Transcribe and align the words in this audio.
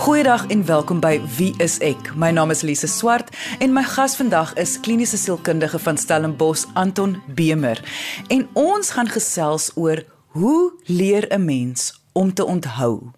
Goeiedag 0.00 0.46
en 0.46 0.64
welkom 0.64 1.00
by 1.00 1.18
Wie 1.36 1.50
is 1.60 1.74
ek? 1.84 2.14
My 2.16 2.30
naam 2.32 2.48
is 2.54 2.62
Lise 2.64 2.88
Swart 2.88 3.28
en 3.60 3.74
my 3.76 3.82
gas 3.84 4.14
vandag 4.16 4.54
is 4.56 4.78
kliniese 4.80 5.18
sielkundige 5.20 5.76
van 5.78 6.00
Stellenbosch 6.00 6.64
Anton 6.72 7.18
Bemer. 7.36 7.82
En 8.32 8.46
ons 8.56 8.90
gaan 8.96 9.10
gesels 9.12 9.68
oor 9.76 10.00
hoe 10.32 10.72
leer 10.88 11.28
'n 11.28 11.44
mens 11.44 12.00
om 12.12 12.32
te 12.34 12.44
onthou. 12.44 13.12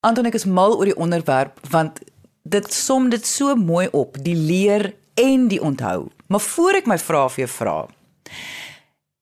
Anton 0.00 0.26
ek 0.26 0.34
is 0.34 0.44
mal 0.44 0.76
oor 0.76 0.90
die 0.90 0.96
onderwerp 0.96 1.60
want 1.70 2.00
dit 2.42 2.72
som 2.74 3.08
dit 3.08 3.26
so 3.26 3.54
mooi 3.54 3.88
op, 3.92 4.16
die 4.24 4.36
leer 4.36 4.94
en 5.14 5.48
die 5.48 5.62
onthou. 5.62 6.08
Maar 6.26 6.40
voor 6.40 6.72
ek 6.74 6.86
my 6.86 6.98
vrae 6.98 7.28
vir 7.30 7.46
jou 7.46 7.48
vra. 7.48 7.86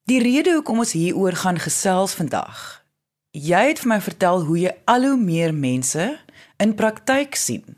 Die 0.05 0.23
rede 0.23 0.53
hoekom 0.53 0.79
ons 0.79 0.93
hieroor 0.93 1.33
gaan 1.33 1.59
gesels 1.59 2.15
vandag. 2.15 2.85
Jy 3.31 3.69
het 3.69 3.79
vir 3.79 3.89
my 3.89 4.01
vertel 4.01 4.45
hoe 4.45 4.59
jy 4.59 4.73
al 4.85 5.03
hoe 5.03 5.17
meer 5.17 5.55
mense 5.55 6.24
in 6.63 6.75
praktyk 6.75 7.35
sien 7.35 7.77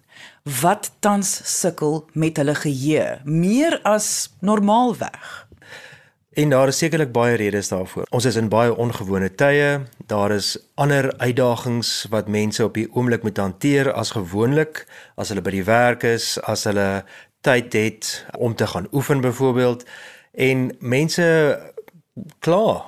wat 0.62 0.90
tans 1.00 1.40
sukkel 1.60 2.04
met 2.14 2.38
hulle 2.38 2.54
geheue 2.54 3.18
meer 3.24 3.80
as 3.82 4.30
normaalweg. 4.40 5.46
En 6.36 6.52
daar 6.52 6.68
is 6.68 6.78
sekerlik 6.78 7.12
baie 7.12 7.36
redes 7.40 7.68
daarvoor. 7.72 8.04
Ons 8.12 8.26
is 8.28 8.36
in 8.36 8.50
baie 8.52 8.74
ongewone 8.76 9.30
tye. 9.34 9.86
Daar 10.06 10.34
is 10.34 10.58
ander 10.74 11.08
uitdagings 11.16 12.06
wat 12.12 12.28
mense 12.28 12.64
op 12.64 12.74
die 12.76 12.88
oomblik 12.92 13.22
moet 13.24 13.40
hanteer 13.40 13.88
as 13.92 14.12
gewoonlik, 14.12 14.82
as 15.16 15.32
hulle 15.32 15.40
by 15.40 15.54
die 15.54 15.64
werk 15.64 16.04
is, 16.04 16.34
as 16.44 16.66
hulle 16.68 17.06
tyd 17.40 17.72
het 17.72 18.10
om 18.36 18.54
te 18.54 18.68
gaan 18.68 18.88
oefen 18.92 19.24
byvoorbeeld. 19.24 19.86
En 20.36 20.68
mense 20.80 21.24
kla 22.44 22.84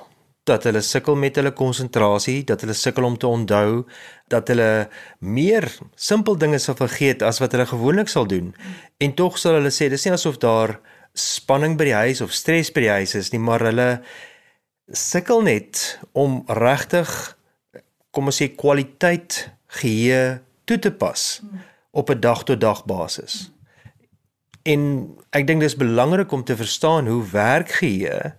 dat 0.49 0.65
hulle 0.67 0.81
sukkel 0.85 1.17
met 1.19 1.37
hulle 1.39 1.53
konsentrasie, 1.55 2.41
dat 2.47 2.63
hulle 2.65 2.75
sukkel 2.77 3.05
om 3.07 3.17
te 3.17 3.27
onthou, 3.29 3.83
dat 4.31 4.49
hulle 4.51 4.89
meer 5.19 5.69
simpel 5.95 6.37
dinge 6.39 6.59
sal 6.59 6.77
vergeet 6.79 7.23
as 7.25 7.41
wat 7.43 7.55
hulle 7.55 7.67
gewoonlik 7.69 8.09
sal 8.11 8.27
doen. 8.29 8.51
En 8.99 9.13
tog 9.17 9.37
sal 9.39 9.59
hulle 9.59 9.73
sê 9.73 9.89
dis 9.91 10.05
nie 10.05 10.15
asof 10.15 10.39
daar 10.41 10.79
spanning 11.17 11.77
by 11.77 11.89
die 11.89 11.97
huis 11.97 12.21
of 12.25 12.33
stres 12.35 12.71
by 12.73 12.85
die 12.85 12.95
huis 12.99 13.15
is 13.17 13.31
nie, 13.33 13.41
maar 13.41 13.63
hulle 13.65 13.89
sukkel 14.89 15.43
net 15.45 15.99
om 16.17 16.41
regtig 16.59 17.09
kom 18.15 18.29
ons 18.31 18.41
sê 18.41 18.49
kwaliteit 18.57 19.45
geheue 19.79 20.39
toe 20.65 20.79
te 20.81 20.91
pas 20.91 21.41
op 21.91 22.09
'n 22.09 22.19
dag 22.19 22.43
tot 22.43 22.59
dag 22.61 22.85
basis. 22.85 23.51
En 24.63 25.15
ek 25.31 25.47
dink 25.47 25.61
dis 25.61 25.75
belangrik 25.75 26.31
om 26.31 26.43
te 26.43 26.55
verstaan 26.55 27.07
hoe 27.07 27.23
werk 27.31 27.71
geheue 27.81 28.35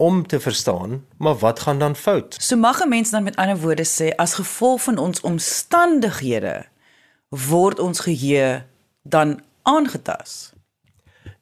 om 0.00 0.26
te 0.26 0.40
verstaan, 0.40 1.04
maar 1.16 1.36
wat 1.38 1.60
gaan 1.60 1.78
dan 1.78 1.96
fout? 1.96 2.36
So 2.40 2.56
mag 2.56 2.80
'n 2.80 2.88
mens 2.88 3.10
dan 3.10 3.22
met 3.22 3.36
ander 3.36 3.58
woorde 3.60 3.84
sê 3.84 4.14
as 4.16 4.34
gevolg 4.34 4.82
van 4.82 4.98
ons 4.98 5.20
omstandighede 5.20 6.64
word 7.28 7.78
ons 7.78 8.00
geheue 8.00 8.64
dan 9.02 9.40
aangetas. 9.62 10.52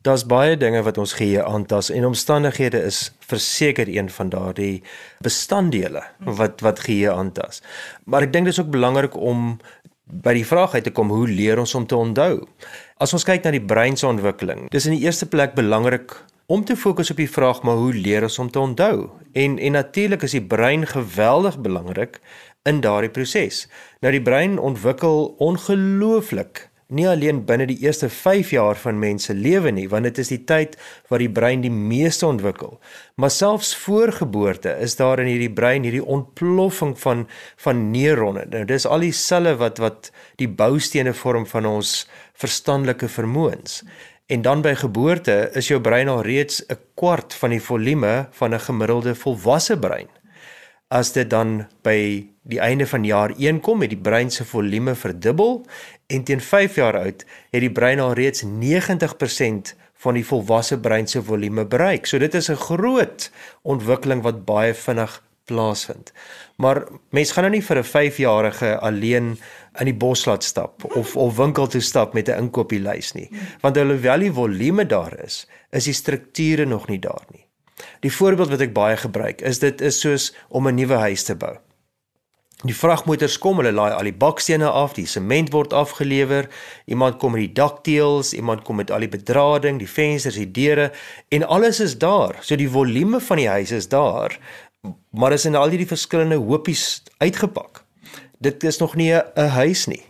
Daar's 0.03 0.27
baie 0.27 0.57
dinge 0.57 0.83
wat 0.83 0.99
ons 0.99 1.13
geheue 1.13 1.45
aantas 1.45 1.91
en 1.91 2.07
omstandighede 2.07 2.83
is 2.83 3.15
verseker 3.21 3.89
een 3.89 4.11
van 4.11 4.29
daardie 4.29 4.83
bestanddele 5.21 6.03
wat 6.19 6.61
wat 6.61 6.81
geheue 6.81 7.13
aantas. 7.13 7.63
Maar 8.05 8.23
ek 8.23 8.33
dink 8.33 8.45
dit 8.45 8.53
is 8.53 8.61
ook 8.61 8.71
belangrik 8.71 9.17
om 9.17 9.59
by 10.05 10.33
die 10.33 10.47
vraag 10.47 10.75
uit 10.75 10.85
te 10.85 10.91
kom 10.91 11.11
hoe 11.11 11.29
leer 11.29 11.59
ons 11.59 11.75
om 11.75 11.87
te 11.87 11.97
onthou? 11.97 12.49
As 12.97 13.13
ons 13.13 13.25
kyk 13.25 13.45
na 13.45 13.51
die 13.51 13.65
brein 13.65 13.97
se 13.97 14.07
ontwikkeling, 14.07 14.67
dis 14.71 14.87
in 14.87 14.97
die 14.97 15.05
eerste 15.05 15.27
plek 15.27 15.55
belangrik 15.55 16.17
om 16.49 16.65
te 16.65 16.77
fokus 16.77 17.11
op 17.13 17.19
die 17.21 17.29
vraag 17.31 17.59
maar 17.63 17.77
hoe 17.77 17.93
leer 17.93 18.25
ons 18.25 18.39
om 18.39 18.51
te 18.51 18.59
onthou? 18.59 19.09
En 19.33 19.59
en 19.59 19.73
natuurlik 19.77 20.23
is 20.25 20.37
die 20.37 20.47
brein 20.55 20.87
geweldig 20.87 21.61
belangrik 21.61 22.21
in 22.65 22.81
daardie 22.81 23.13
proses. 23.13 23.67
Nou 24.01 24.13
die 24.13 24.23
brein 24.25 24.57
ontwikkel 24.59 25.35
ongelooflik 25.45 26.69
nie 26.89 27.05
alleen 27.09 27.43
binne 27.45 27.67
die 27.69 27.77
eerste 27.85 28.09
5 28.09 28.55
jaar 28.55 28.79
van 28.81 28.97
mense 28.99 29.35
lewe 29.37 29.71
nie, 29.77 29.85
want 29.93 30.09
dit 30.09 30.19
is 30.23 30.31
die 30.33 30.41
tyd 30.49 30.79
waar 31.13 31.21
die 31.21 31.29
brein 31.29 31.61
die 31.61 31.73
meeste 31.73 32.25
ontwikkel. 32.27 32.79
Maar 33.21 33.31
selfs 33.31 33.75
voor 33.77 34.13
geboorte 34.23 34.73
is 34.81 34.97
daar 34.97 35.21
in 35.21 35.29
hierdie 35.29 35.53
brein 35.53 35.85
hierdie 35.85 36.05
ontploffing 36.05 36.97
van 37.01 37.27
van 37.61 37.91
neurone. 37.93 38.47
Nou 38.49 38.65
dis 38.65 38.89
al 38.89 39.05
die 39.05 39.13
selle 39.13 39.59
wat 39.61 39.83
wat 39.85 40.13
die 40.41 40.49
boustene 40.49 41.13
vorm 41.13 41.45
van 41.47 41.69
ons 41.69 42.07
verstandelike 42.41 43.09
vermoëns. 43.13 43.83
En 44.29 44.43
dan 44.43 44.61
by 44.61 44.75
geboorte 44.77 45.49
is 45.57 45.71
jou 45.71 45.79
brein 45.81 46.09
al 46.13 46.21
reeds 46.21 46.61
'n 46.67 46.77
kwart 46.95 47.35
van 47.35 47.51
die 47.51 47.63
volume 47.63 48.29
van 48.31 48.55
'n 48.55 48.61
gemiddelde 48.61 49.15
volwasse 49.15 49.79
brein. 49.79 50.09
As 50.89 51.13
dit 51.13 51.31
dan 51.31 51.67
by 51.83 52.27
die 52.43 52.61
einde 52.61 52.87
van 52.87 53.05
jaar 53.05 53.33
1 53.37 53.61
kom, 53.61 53.81
het 53.81 53.91
die 53.91 54.05
brein 54.09 54.31
se 54.31 54.45
volume 54.45 54.95
verdubbel 54.95 55.67
en 56.07 56.25
teen 56.25 56.41
5 56.41 56.75
jaar 56.75 56.97
oud 56.97 57.25
het 57.51 57.61
die 57.61 57.73
brein 57.73 58.01
al 58.01 58.13
reeds 58.13 58.43
90% 58.43 59.75
van 59.95 60.15
die 60.15 60.27
volwasse 60.27 60.79
brein 60.81 61.07
se 61.07 61.23
volume 61.23 61.67
bereik. 61.67 62.07
So 62.07 62.19
dit 62.19 62.35
is 62.35 62.51
'n 62.51 62.55
groot 62.55 63.31
ontwikkeling 63.63 64.23
wat 64.23 64.45
baie 64.45 64.75
vinnig 64.75 65.23
plaasvind. 65.45 66.13
Maar 66.57 66.85
mens 67.11 67.33
gaan 67.33 67.45
nou 67.45 67.55
nie 67.55 67.65
vir 67.65 67.79
'n 67.79 67.85
5-jarige 67.85 68.79
alleen 68.79 69.39
in 69.79 69.91
die 69.91 69.97
bos 69.97 70.25
laat 70.27 70.45
stap 70.45 70.85
of 70.97 71.17
of 71.17 71.37
winkel 71.37 71.69
toe 71.71 71.81
stap 71.81 72.15
met 72.15 72.29
'n 72.29 72.39
inkopieslys 72.39 73.13
nie. 73.15 73.31
Want 73.61 73.77
alhoewel 73.77 74.19
die 74.19 74.33
volume 74.33 74.87
daar 74.87 75.25
is, 75.25 75.47
is 75.71 75.85
die 75.85 75.93
strukture 75.93 76.65
nog 76.65 76.89
nie 76.89 76.99
daar 76.99 77.25
nie. 77.31 77.47
Die 78.01 78.13
voorbeeld 78.13 78.51
wat 78.51 78.61
ek 78.61 78.75
baie 78.75 78.97
gebruik 78.97 79.41
is 79.41 79.59
dit 79.59 79.81
is 79.81 80.01
soos 80.01 80.35
om 80.49 80.69
'n 80.69 80.75
nuwe 80.75 80.95
huis 80.95 81.23
te 81.23 81.35
bou. 81.35 81.57
Die 82.67 82.75
vragmotors 82.75 83.39
kom, 83.39 83.57
hulle 83.57 83.73
laai 83.73 83.93
al 83.95 84.03
die 84.03 84.17
bakstene 84.19 84.67
af, 84.67 84.95
die 84.95 85.07
sement 85.07 85.53
word 85.53 85.73
afgelewer, 85.73 86.49
iemand 86.87 87.19
kom 87.19 87.33
met 87.33 87.41
die 87.41 87.53
dakteels, 87.53 88.33
iemand 88.35 88.65
kom 88.65 88.77
met 88.77 88.91
al 88.91 88.99
die 88.99 89.09
bedrading, 89.09 89.79
die 89.79 89.87
vensters, 89.87 90.35
die 90.35 90.51
deure 90.51 90.93
en 91.29 91.47
alles 91.47 91.81
is 91.81 91.99
daar. 91.99 92.35
So 92.43 92.57
die 92.57 92.69
volume 92.69 93.21
van 93.21 93.37
die 93.37 93.49
huis 93.49 93.71
is 93.71 93.89
daar, 93.89 94.39
maar 95.11 95.33
is 95.33 95.45
in 95.45 95.55
al 95.55 95.69
hierdie 95.69 95.87
verskillende 95.87 96.37
hoopies 96.37 97.03
uitgepak 97.19 97.85
dit 98.39 98.65
is 98.65 98.79
nog 98.79 98.95
nie 98.95 99.13
'n 99.15 99.47
huis 99.47 99.87
nie. 99.87 100.03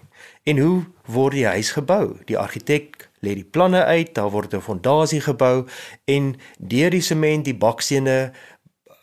En 0.43 0.59
hoe 0.59 0.85
word 1.05 1.33
die 1.33 1.47
huis 1.47 1.71
gebou? 1.71 2.17
Die 2.25 2.39
argitek 2.39 3.11
lê 3.21 3.35
die 3.35 3.45
planne 3.45 3.85
uit, 3.85 4.15
daar 4.15 4.31
word 4.31 4.55
'n 4.55 4.61
fondasie 4.61 5.21
gebou 5.21 5.67
en 6.05 6.37
deur 6.59 6.91
die 6.91 7.01
sement, 7.01 7.45
die 7.45 7.55
bakstene 7.57 8.33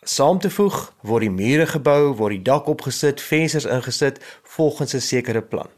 saam 0.02 0.38
te 0.38 0.50
voeg, 0.50 0.94
word 1.02 1.20
die 1.20 1.30
mure 1.30 1.66
gebou, 1.66 2.14
word 2.14 2.30
die 2.30 2.42
dak 2.42 2.66
opgesit, 2.66 3.20
vensters 3.20 3.64
ingesit 3.64 4.18
volgens 4.42 4.94
'n 4.94 5.00
sekere 5.00 5.42
plan. 5.42 5.68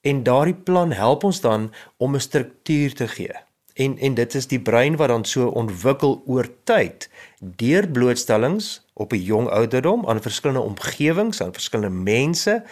En 0.00 0.22
daardie 0.22 0.54
plan 0.54 0.92
help 0.92 1.24
ons 1.24 1.40
dan 1.40 1.72
om 1.96 2.14
'n 2.14 2.20
struktuur 2.20 2.94
te 2.94 3.08
gee. 3.08 3.34
En 3.74 3.98
en 3.98 4.14
dit 4.14 4.34
is 4.34 4.46
die 4.46 4.60
brein 4.60 4.96
wat 4.96 5.08
dan 5.08 5.24
so 5.24 5.46
ontwikkel 5.46 6.22
oor 6.26 6.48
tyd 6.64 7.10
deur 7.38 7.88
blootstellings 7.88 8.83
op 8.94 9.12
'n 9.12 9.22
jong 9.22 9.48
ouderdom 9.48 10.06
aan 10.06 10.22
verskillende 10.22 10.62
omgewings, 10.62 11.40
aan 11.40 11.52
verskillende 11.52 11.96
mense 11.96 12.62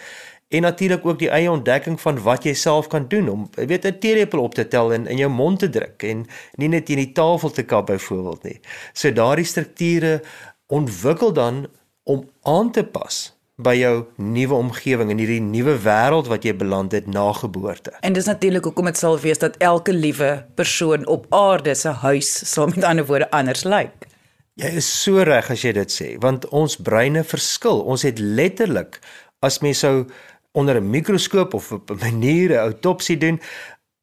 en 0.47 0.61
natuurlik 0.61 1.05
ook 1.05 1.19
die 1.19 1.29
eie 1.29 1.51
ontdekking 1.51 2.01
van 2.01 2.21
wat 2.21 2.43
jy 2.43 2.53
self 2.53 2.87
kan 2.87 3.07
doen 3.07 3.29
om 3.29 3.49
weet 3.55 3.85
'n 3.85 3.99
teelepel 3.99 4.39
op 4.39 4.53
te 4.53 4.67
tel 4.67 4.93
en 4.93 5.07
in 5.07 5.17
jou 5.17 5.31
mond 5.31 5.59
te 5.59 5.69
druk 5.69 6.03
en 6.03 6.25
nie 6.55 6.67
net 6.67 6.85
teen 6.85 6.97
die 6.97 7.11
tafel 7.11 7.49
te 7.49 7.63
kap 7.63 7.85
byvoorbeeld 7.85 8.43
nie. 8.43 8.59
So 8.93 9.11
daardie 9.11 9.45
strukture 9.45 10.21
ontwikkel 10.67 11.33
dan 11.33 11.67
om 12.03 12.29
aan 12.41 12.71
te 12.71 12.83
pas 12.83 13.33
by 13.55 13.75
jou 13.77 14.05
nuwe 14.17 14.53
omgewing 14.53 15.11
en 15.11 15.17
hierdie 15.17 15.41
nuwe 15.41 15.75
wêreld 15.83 16.27
wat 16.27 16.43
jy 16.43 16.55
beland 16.55 16.91
het 16.91 17.07
na 17.07 17.31
geboorte. 17.33 17.93
En 18.01 18.13
dis 18.13 18.25
natuurlik 18.25 18.63
hoekom 18.63 18.85
dit 18.85 18.97
sal 18.97 19.19
wees 19.19 19.37
dat 19.37 19.57
elke 19.57 19.93
liewe 19.93 20.45
persoon 20.55 21.07
op 21.07 21.25
aarde 21.29 21.75
se 21.75 21.89
huis 21.89 22.53
sal 22.53 22.67
met 22.67 22.83
ander 22.83 23.05
woorde 23.05 23.29
anders 23.31 23.63
lyk. 23.63 24.12
Jy 24.53 24.69
is 24.77 24.85
so 24.85 25.23
reg 25.25 25.47
as 25.49 25.63
jy 25.65 25.71
dit 25.73 25.89
sê, 25.89 26.07
want 26.21 26.43
ons 26.53 26.75
breine 26.77 27.23
verskil. 27.25 27.79
Ons 27.89 28.03
het 28.05 28.19
letterlik 28.21 28.99
as 29.41 29.63
mens 29.65 29.79
sou 29.81 30.05
onder 30.53 30.77
'n 30.77 30.91
mikroskoop 30.93 31.55
of 31.57 31.71
op 31.71 31.89
'n 31.89 31.97
manier 31.97 32.53
'n 32.53 32.61
autopsie 32.69 33.17
doen, 33.17 33.41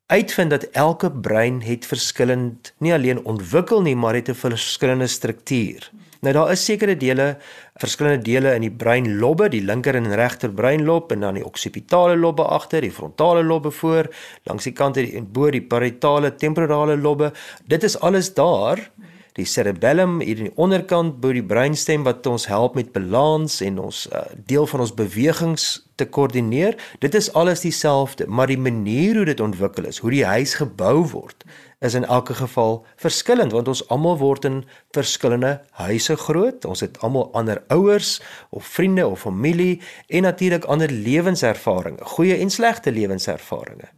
uitvind 0.08 0.50
dat 0.50 0.66
elke 0.74 1.10
brein 1.10 1.62
het 1.62 1.86
verskillend 1.86 2.74
nie 2.78 2.92
alleen 2.92 3.24
ontwikkel 3.24 3.82
nie, 3.82 3.94
maar 3.94 4.14
het 4.14 4.28
'n 4.28 4.34
verskillende 4.34 5.06
struktuur. 5.06 5.90
Nou 6.20 6.34
daar 6.34 6.50
is 6.50 6.64
sekere 6.64 6.96
dele, 6.96 7.38
verskillende 7.76 8.22
dele 8.24 8.54
in 8.54 8.60
die 8.60 8.76
breinlobbe, 8.76 9.48
die 9.48 9.62
linker 9.62 9.94
en 9.94 10.14
regter 10.14 10.50
breinlob 10.52 11.12
en 11.12 11.20
dan 11.20 11.34
die 11.34 11.44
oksipitale 11.44 12.16
lobbe 12.16 12.44
agter, 12.44 12.80
die 12.80 12.92
frontale 12.92 13.44
lobbe 13.44 13.70
voor, 13.70 14.14
langs 14.42 14.64
die 14.64 14.72
kante 14.72 15.12
en 15.12 15.32
bo 15.32 15.50
die 15.50 15.62
parietale 15.62 16.34
temporale 16.34 16.96
lobbe. 16.96 17.32
Dit 17.66 17.82
is 17.82 18.00
alles 18.00 18.34
daar 18.34 18.90
die 19.38 19.46
cerebellum 19.46 20.18
hier 20.20 20.40
in 20.42 20.48
die 20.48 20.58
onderkant 20.58 21.20
bo 21.22 21.32
die 21.34 21.44
brainstem 21.44 22.04
wat 22.06 22.26
ons 22.26 22.48
help 22.50 22.74
met 22.78 22.92
balans 22.94 23.60
en 23.64 23.78
ons 23.78 24.06
uh, 24.10 24.24
deel 24.50 24.66
van 24.66 24.84
ons 24.84 24.94
bewegings 24.94 25.66
te 26.00 26.06
koördineer. 26.08 26.76
Dit 27.04 27.14
is 27.14 27.30
alles 27.38 27.62
dieselfde, 27.62 28.26
maar 28.26 28.50
die 28.50 28.58
manier 28.58 29.20
hoe 29.20 29.26
dit 29.28 29.40
ontwikkel 29.40 29.86
is, 29.90 30.00
hoe 30.02 30.12
die 30.14 30.24
huis 30.26 30.56
gebou 30.58 31.04
word, 31.12 31.44
is 31.80 31.94
in 31.96 32.04
elke 32.04 32.34
geval 32.36 32.82
verskillend 33.00 33.54
want 33.56 33.68
ons 33.68 33.84
almal 33.88 34.18
word 34.20 34.44
in 34.48 34.58
verskillende 34.96 35.60
huise 35.80 36.16
groot. 36.20 36.64
Ons 36.68 36.84
het 36.84 36.98
almal 37.04 37.30
ander 37.36 37.62
ouers 37.72 38.18
of 38.50 38.66
vriende 38.66 39.06
of 39.06 39.24
familie 39.24 39.80
en 40.08 40.28
natuurlik 40.28 40.66
ander 40.68 40.90
lewenservarings, 40.90 42.02
goeie 42.16 42.36
en 42.36 42.50
slegte 42.50 42.92
lewenservarings. 42.92 43.92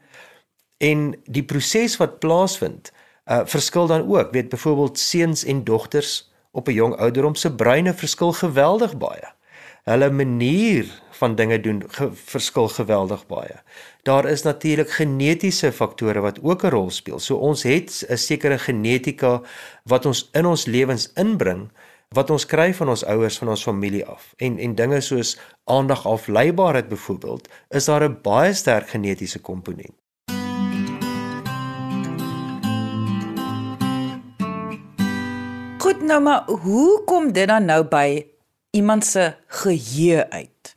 En 0.82 1.12
die 1.31 1.44
proses 1.46 1.94
wat 2.00 2.19
plaasvind, 2.19 2.90
uh 3.32 3.40
verskil 3.44 3.87
dan 3.87 4.08
ook. 4.08 4.32
Weet 4.32 4.49
byvoorbeeld 4.49 4.99
seuns 4.99 5.44
en 5.44 5.64
dogters 5.64 6.31
op 6.50 6.69
'n 6.69 6.73
jong 6.73 6.96
ouderdom 6.96 7.34
se 7.34 7.55
breine 7.55 7.94
verskil 7.94 8.32
geweldig 8.32 8.96
baie. 8.96 9.29
Hulle 9.82 10.11
manier 10.11 10.87
van 11.11 11.34
dinge 11.34 11.61
doen 11.61 11.82
ge 11.88 12.08
verskil 12.12 12.69
geweldig 12.69 13.26
baie. 13.26 13.56
Daar 14.02 14.26
is 14.26 14.43
natuurlik 14.43 14.90
genetiese 14.90 15.73
faktore 15.73 16.20
wat 16.20 16.38
ook 16.43 16.64
'n 16.64 16.70
rol 16.70 16.90
speel. 16.90 17.19
So 17.19 17.37
ons 17.37 17.62
het 17.62 18.05
'n 18.08 18.17
sekere 18.17 18.58
genetika 18.58 19.43
wat 19.85 20.06
ons 20.06 20.28
in 20.32 20.46
ons 20.46 20.67
lewens 20.67 21.11
inbring 21.14 21.70
wat 22.12 22.31
ons 22.31 22.46
kry 22.46 22.75
van 22.75 22.88
ons 22.88 23.05
ouers 23.05 23.38
van 23.38 23.49
ons 23.49 23.62
familie 23.62 24.06
af. 24.06 24.35
En 24.37 24.58
en 24.58 24.75
dinge 24.75 25.00
soos 25.00 25.38
aandag 25.64 26.06
afleibaarheid 26.06 26.88
byvoorbeeld, 26.88 27.49
is 27.69 27.85
daar 27.85 28.08
'n 28.08 28.19
baie 28.23 28.52
sterk 28.52 28.88
genetiese 28.88 29.40
komponent. 29.40 30.01
Goed 35.93 36.06
nou 36.09 36.23
maar, 36.25 36.47
hoe 36.49 37.05
kom 37.05 37.27
dit 37.37 37.44
dan 37.50 37.67
nou 37.69 37.83
by 37.85 38.25
iemand 38.73 39.05
se 39.05 39.27
geheue 39.61 40.23
uit? 40.31 40.71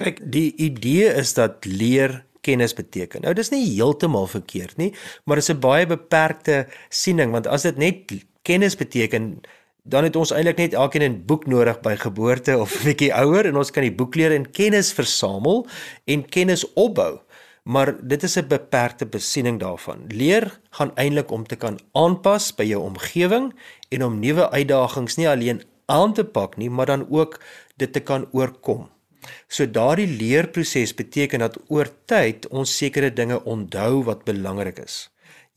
Kyk, 0.00 0.22
die 0.32 0.54
idee 0.56 1.10
is 1.12 1.34
dat 1.36 1.66
leer 1.68 2.22
kennis 2.40 2.72
beteken. 2.72 3.20
Nou 3.20 3.34
dis 3.36 3.52
nie 3.52 3.60
heeltemal 3.66 4.24
verkeerd 4.32 4.80
nie, 4.80 4.94
maar 5.28 5.36
dit 5.36 5.44
is 5.44 5.52
'n 5.52 5.60
baie 5.60 5.84
beperkte 5.86 6.66
siening 6.88 7.36
want 7.36 7.46
as 7.46 7.68
dit 7.68 7.76
net 7.76 8.12
kennis 8.42 8.76
beteken 8.76 9.40
dan 9.84 10.04
het 10.04 10.16
ons 10.16 10.32
eintlik 10.32 10.56
net 10.56 10.72
elkeen 10.72 11.02
'n 11.02 11.22
boek 11.26 11.46
nodig 11.46 11.80
by 11.80 11.96
geboorte 11.96 12.58
of 12.58 12.80
'n 12.80 12.84
bietjie 12.88 13.12
ouer 13.14 13.46
en 13.46 13.56
ons 13.56 13.70
kan 13.70 13.82
die 13.82 13.92
boek 13.94 14.14
leer 14.14 14.32
en 14.32 14.50
kennis 14.50 14.92
versamel 14.92 15.66
en 16.04 16.28
kennis 16.28 16.64
opbou. 16.72 17.20
Maar 17.62 17.94
dit 18.08 18.22
is 18.22 18.36
'n 18.36 18.48
beperkte 18.48 19.06
besiening 19.06 19.60
daarvan. 19.60 20.04
Leer 20.08 20.60
gaan 20.70 20.94
eintlik 20.96 21.30
om 21.30 21.46
te 21.46 21.56
kan 21.56 21.78
aanpas 21.92 22.54
by 22.54 22.64
jou 22.64 22.82
omgewing 22.82 23.52
en 23.90 24.06
om 24.06 24.18
nuwe 24.22 24.50
uitdagings 24.50 25.18
nie 25.18 25.28
alleen 25.28 25.62
aan 25.90 26.14
te 26.14 26.24
pak 26.24 26.56
nie, 26.56 26.70
maar 26.70 26.86
dan 26.86 27.06
ook 27.10 27.40
dit 27.76 27.92
te 27.92 28.00
kan 28.00 28.26
oorkom. 28.32 28.88
So 29.50 29.66
daardie 29.66 30.08
leerproses 30.08 30.94
beteken 30.94 31.42
dat 31.42 31.58
oor 31.68 31.90
tyd 32.06 32.46
ons 32.48 32.76
sekere 32.76 33.10
dinge 33.12 33.42
onthou 33.44 34.04
wat 34.06 34.24
belangrik 34.24 34.78
is. 34.84 35.08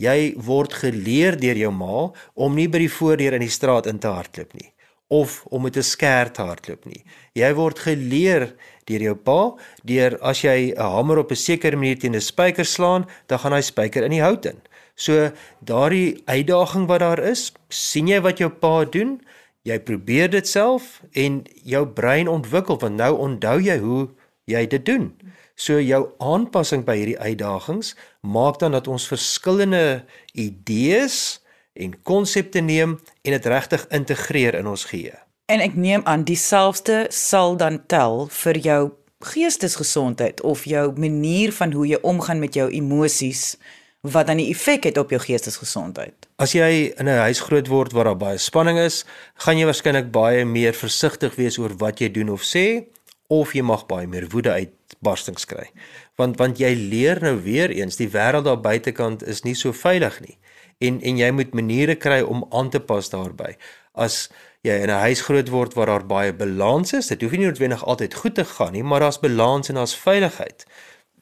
Jy 0.01 0.33
word 0.41 0.73
geleer 0.81 1.37
deur 1.39 1.57
jou 1.57 1.71
ma 1.71 2.09
om 2.33 2.55
nie 2.57 2.67
by 2.67 2.81
die 2.83 2.91
voordeur 2.91 3.37
in 3.37 3.45
die 3.45 3.53
straat 3.53 3.87
in 3.87 4.01
te 4.01 4.11
hardloop 4.11 4.55
nie 4.57 4.73
of 5.13 5.43
om 5.53 5.61
met 5.61 5.77
'n 5.77 5.89
skêr 5.93 6.31
te 6.31 6.41
hardloop 6.41 6.85
nie. 6.85 7.03
Jy 7.33 7.53
word 7.53 7.79
geleer 7.79 8.55
deur 8.85 9.01
jou 9.01 9.15
pa 9.15 9.55
deur 9.85 10.17
as 10.21 10.41
jy 10.41 10.73
'n 10.73 10.81
hamer 10.81 11.17
op 11.17 11.31
'n 11.31 11.35
sekere 11.35 11.75
manier 11.75 11.99
teen 11.99 12.15
'n 12.15 12.21
spyker 12.21 12.65
slaan, 12.65 13.05
dan 13.27 13.39
gaan 13.39 13.53
hy 13.53 13.61
spyker 13.61 14.03
in 14.03 14.11
die 14.11 14.21
hout 14.21 14.45
in. 14.45 14.59
So 14.95 15.31
daardie 15.59 16.21
uitdaging 16.25 16.87
wat 16.87 16.99
daar 16.99 17.19
is, 17.19 17.51
sien 17.69 18.07
jy 18.07 18.21
wat 18.21 18.41
jou 18.41 18.49
pa 18.49 18.83
doen? 18.85 19.19
Jy 19.63 19.79
probeer 19.79 20.29
dit 20.29 20.47
self 20.47 21.01
en 21.15 21.41
jou 21.63 21.85
brein 21.87 22.27
ontwikkel 22.27 22.77
want 22.81 22.99
nou 22.99 23.13
onthou 23.27 23.57
jy 23.63 23.77
hoe 23.79 24.09
jy 24.51 24.65
dit 24.67 24.85
doen. 24.85 25.11
So 25.55 25.79
jou 25.79 26.07
aanpassing 26.19 26.83
by 26.85 26.97
hierdie 26.99 27.19
uitdagings 27.19 27.93
maak 28.21 28.59
dan 28.59 28.75
dat 28.75 28.89
ons 28.91 29.07
verskillende 29.07 30.03
idees 30.33 31.39
en 31.73 31.95
konsepte 32.03 32.61
neem 32.61 32.97
en 33.23 33.35
dit 33.37 33.45
regtig 33.45 33.85
integreer 33.89 34.57
in 34.59 34.67
ons 34.69 34.85
geheue. 34.89 35.17
En 35.51 35.61
ek 35.63 35.75
neem 35.75 36.03
aan 36.09 36.25
dieselfde 36.27 37.05
sal 37.13 37.57
dan 37.57 37.81
tel 37.87 38.27
vir 38.31 38.59
jou 38.63 38.81
geestesgesondheid 39.23 40.41
of 40.41 40.65
jou 40.67 40.91
manier 40.99 41.53
van 41.55 41.71
hoe 41.71 41.87
jy 41.87 41.99
omgaan 42.03 42.39
met 42.43 42.55
jou 42.59 42.67
emosies 42.71 43.55
wat 44.03 44.27
dan 44.27 44.35
'n 44.35 44.49
effek 44.51 44.83
het 44.83 44.97
op 44.97 45.09
jou 45.09 45.21
geestesgesondheid. 45.21 46.13
As 46.35 46.51
jy 46.51 46.93
in 46.97 47.05
'n 47.07 47.17
huis 47.17 47.39
groot 47.39 47.67
word 47.67 47.91
waar 47.91 48.03
daar 48.03 48.17
baie 48.17 48.37
spanning 48.37 48.77
is, 48.77 49.05
gaan 49.35 49.57
jy 49.57 49.65
waarskynlik 49.65 50.11
baie 50.11 50.45
meer 50.45 50.73
versigtig 50.73 51.35
wees 51.35 51.57
oor 51.57 51.77
wat 51.77 51.99
jy 51.99 52.11
doen 52.11 52.29
of 52.29 52.41
sê 52.41 52.83
of 53.27 53.53
jy 53.53 53.61
mag 53.61 53.85
baie 53.85 54.07
meer 54.07 54.27
woede 54.27 54.51
uitbarstings 54.51 55.45
kry. 55.45 55.71
Want 56.15 56.37
want 56.37 56.57
jy 56.57 56.73
leer 56.73 57.21
nou 57.21 57.41
weer 57.41 57.69
eens 57.69 57.95
die 57.95 58.09
wêreld 58.09 58.43
daar 58.43 58.61
buitekant 58.61 59.23
is 59.23 59.43
nie 59.43 59.55
so 59.55 59.71
veilig 59.71 60.19
nie. 60.19 60.37
En 60.79 61.01
en 61.01 61.17
jy 61.17 61.31
moet 61.31 61.53
maniere 61.53 61.95
kry 61.95 62.21
om 62.21 62.45
aan 62.51 62.69
te 62.69 62.79
pas 62.79 63.09
daarbey. 63.09 63.57
As 63.93 64.29
jy 64.61 64.73
in 64.73 64.89
'n 64.89 64.99
huis 64.99 65.21
groot 65.21 65.49
word 65.49 65.73
waar 65.73 65.85
daar 65.85 66.05
baie 66.05 66.33
balans 66.33 66.93
is, 66.93 67.07
dit 67.07 67.21
hoef 67.21 67.31
nie 67.31 67.45
noodwendig 67.45 67.85
altyd 67.85 68.13
goed 68.13 68.35
te 68.35 68.45
gaan 68.45 68.73
nie, 68.73 68.83
maar 68.83 68.99
daar's 68.99 69.19
balans 69.19 69.69
en 69.69 69.75
daar's 69.75 69.95
veiligheid 69.95 70.65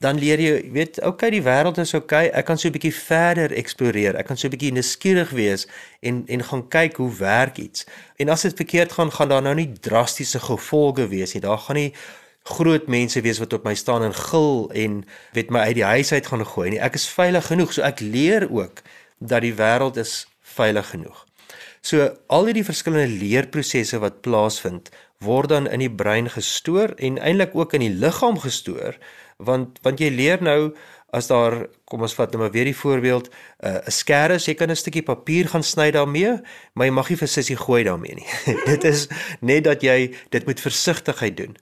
dan 0.02 0.18
leer 0.18 0.42
jy 0.42 0.54
weet 0.74 0.98
okay 1.06 1.30
die 1.30 1.44
wêreld 1.46 1.78
is 1.82 1.94
okay 1.94 2.32
ek 2.34 2.48
kan 2.50 2.58
so 2.58 2.68
'n 2.70 2.74
bietjie 2.74 2.94
verder 2.96 3.54
eksploreer 3.54 4.18
ek 4.18 4.28
kan 4.30 4.38
so 4.38 4.48
'n 4.48 4.54
bietjie 4.56 4.74
nuuskierig 4.74 5.30
wees 5.38 5.68
en 6.02 6.24
en 6.28 6.42
gaan 6.44 6.64
kyk 6.68 6.98
hoe 6.98 7.12
werk 7.20 7.58
iets. 7.58 7.86
En 8.18 8.30
as 8.30 8.42
dit 8.42 8.56
verkeerd 8.56 8.92
gaan 8.92 9.12
gaan 9.12 9.30
daar 9.30 9.42
nou 9.42 9.56
nie 9.56 9.70
drastiese 9.80 10.40
gevolge 10.40 11.08
wees 11.08 11.34
nie. 11.34 11.42
Daar 11.42 11.58
gaan 11.58 11.76
nie 11.76 11.94
groot 12.44 12.88
mense 12.88 13.22
wees 13.22 13.40
wat 13.40 13.54
op 13.54 13.64
my 13.64 13.76
staan 13.76 14.04
en 14.04 14.14
gil 14.14 14.72
en 14.74 15.06
weet 15.34 15.50
my 15.50 15.60
uit 15.60 15.76
die 15.76 15.86
huis 15.86 16.12
uit 16.12 16.28
gaan 16.28 16.46
gooi 16.46 16.70
nie. 16.70 16.82
Ek 16.82 16.98
is 16.98 17.08
veilig 17.08 17.46
genoeg 17.46 17.74
so 17.74 17.82
ek 17.82 18.00
leer 18.00 18.50
ook 18.50 18.82
dat 19.20 19.42
die 19.42 19.54
wêreld 19.54 19.98
is 19.98 20.26
veilig 20.42 20.90
genoeg. 20.90 21.26
So 21.82 22.10
al 22.28 22.46
hierdie 22.50 22.66
verskillende 22.66 23.22
leerprosesse 23.22 24.00
wat 24.02 24.22
plaasvind 24.22 24.90
word 25.22 25.50
dan 25.50 25.70
in 25.70 25.80
die 25.84 25.94
brein 25.94 26.30
gestoor 26.30 26.96
en 26.98 27.20
eintlik 27.22 27.54
ook 27.54 27.74
in 27.78 27.86
die 27.86 27.94
liggaam 27.94 28.40
gestoor 28.42 28.98
want 29.46 29.80
want 29.86 30.00
jy 30.00 30.10
leer 30.14 30.42
nou 30.44 30.74
as 31.12 31.28
daar 31.28 31.68
kom 31.92 32.06
ons 32.06 32.16
vat 32.16 32.32
nou 32.32 32.40
maar 32.44 32.54
weer 32.54 32.70
die 32.70 32.78
voorbeeld 32.78 33.28
uh, 33.28 33.70
'n 33.70 33.76
uh, 33.84 33.92
skêr 33.92 34.32
is 34.38 34.48
jy 34.48 34.56
kan 34.56 34.72
'n 34.72 34.76
stukkie 34.76 35.04
papier 35.04 35.48
gaan 35.52 35.64
sny 35.64 35.92
daarmee 35.92 36.40
maar 36.74 36.88
jy 36.88 36.94
mag 36.94 37.10
nie 37.10 37.20
vir 37.20 37.28
sissie 37.28 37.58
gooi 37.58 37.84
daarmee 37.84 38.16
nie. 38.16 38.30
Dit 38.72 38.84
is 38.84 39.08
net 39.42 39.64
dat 39.64 39.82
jy 39.84 40.16
dit 40.30 40.46
met 40.46 40.60
versigtigheid 40.60 41.38
doen 41.38 41.58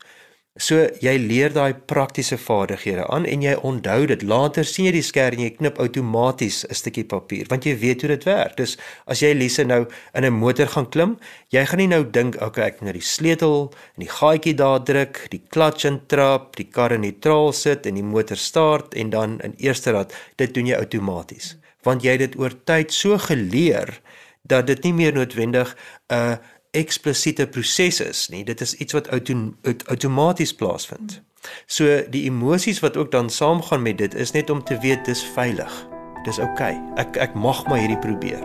So 0.60 0.82
jy 1.00 1.14
leer 1.24 1.54
daai 1.56 1.72
praktiese 1.88 2.36
vaardighede 2.36 3.06
aan 3.08 3.24
en 3.24 3.44
jy 3.46 3.54
onthou 3.64 4.02
dit. 4.12 4.24
Later 4.28 4.68
sien 4.68 4.90
jy 4.90 4.92
die 4.98 5.04
skerm 5.08 5.40
en 5.40 5.46
jy 5.46 5.54
knip 5.56 5.78
outomaties 5.80 6.66
'n 6.68 6.76
stukkie 6.76 7.06
papier 7.08 7.48
want 7.48 7.64
jy 7.64 7.78
weet 7.80 8.02
hoe 8.04 8.10
dit 8.12 8.26
werk. 8.28 8.58
Dus 8.58 8.76
as 9.08 9.22
jy 9.24 9.32
Lise 9.34 9.64
nou 9.64 9.88
in 10.14 10.26
'n 10.26 10.34
motor 10.34 10.68
gaan 10.68 10.90
klim, 10.90 11.18
jy 11.50 11.66
gaan 11.66 11.80
nie 11.80 11.88
nou 11.88 12.04
dink, 12.04 12.36
okay, 12.42 12.68
ek 12.68 12.82
moet 12.82 12.92
nou 12.92 12.94
die 13.00 13.08
sleutel 13.08 13.72
en 13.96 14.04
die 14.04 14.12
gaatjie 14.12 14.54
daar 14.54 14.84
druk, 14.84 15.28
die 15.32 15.42
klats 15.50 15.86
intrap, 15.86 16.56
die 16.58 16.68
kar 16.68 16.92
in 16.92 17.02
neutraal 17.02 17.54
sit 17.54 17.86
en 17.86 17.96
die 17.96 18.04
motor 18.04 18.38
start 18.38 18.94
en 18.96 19.10
dan 19.10 19.40
in 19.40 19.54
eerste 19.58 19.92
rad. 19.92 20.14
Dit 20.36 20.54
doen 20.54 20.68
jy 20.68 20.76
outomaties. 20.76 21.56
Want 21.84 22.04
jy 22.04 22.12
het 22.12 22.20
dit 22.20 22.36
oor 22.36 22.52
tyd 22.66 22.92
so 22.92 23.18
geleer 23.18 24.02
dat 24.44 24.68
dit 24.68 24.84
nie 24.84 24.94
meer 24.94 25.14
noodwendig 25.14 25.76
'n 26.10 26.14
uh, 26.14 26.38
eksplisiete 26.72 27.48
proses 27.48 28.00
is 28.02 28.28
nie. 28.30 28.44
Dit 28.44 28.62
is 28.62 28.76
iets 28.78 28.94
wat 28.94 29.08
auto, 29.08 29.54
outomaties 29.86 30.54
plaasvind. 30.54 31.22
So 31.66 32.02
die 32.12 32.26
emosies 32.28 32.80
wat 32.80 32.98
ook 32.98 33.12
dan 33.12 33.30
saamgaan 33.30 33.82
met 33.82 33.98
dit 33.98 34.16
is 34.16 34.32
net 34.32 34.50
om 34.50 34.64
te 34.64 34.78
weet 34.80 35.06
dis 35.06 35.24
veilig. 35.34 35.88
Dis 36.24 36.40
oukei. 36.40 36.76
Okay. 36.76 37.06
Ek 37.06 37.18
ek 37.30 37.34
mag 37.34 37.64
maar 37.68 37.80
hierdie 37.80 38.00
probeer. 38.00 38.44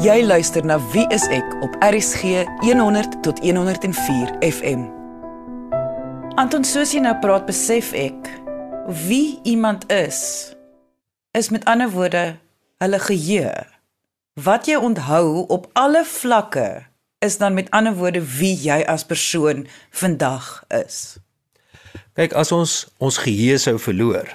Jy 0.00 0.22
luister 0.24 0.64
na 0.64 0.78
Wie 0.92 1.06
is 1.14 1.28
ek 1.28 1.56
op 1.62 1.76
RSG 1.84 2.44
100 2.64 3.22
tot 3.22 3.38
104 3.44 4.34
FM. 4.40 4.88
Anton 6.40 6.64
soos 6.64 6.94
jy 6.96 7.02
nou 7.04 7.14
praat 7.20 7.46
besef 7.46 7.92
ek 7.92 8.30
wie 9.06 9.38
iemand 9.44 9.84
is 9.92 10.50
is 11.36 11.52
met 11.54 11.64
ander 11.70 11.90
woorde 11.92 12.40
hulle 12.82 12.98
geheue. 12.98 13.52
Wat 14.40 14.66
jy 14.66 14.80
onthou 14.80 15.44
op 15.52 15.68
alle 15.78 16.02
vlakke 16.04 16.89
is 17.20 17.36
dan 17.36 17.54
met 17.54 17.70
ander 17.70 17.94
woorde 17.94 18.22
wie 18.38 18.54
jy 18.56 18.80
as 18.88 19.04
persoon 19.04 19.66
vandag 19.90 20.64
is. 20.68 21.18
Kyk, 22.16 22.32
as 22.32 22.52
ons 22.52 22.86
ons 22.98 23.18
geheue 23.20 23.58
sou 23.60 23.76
verloor, 23.78 24.30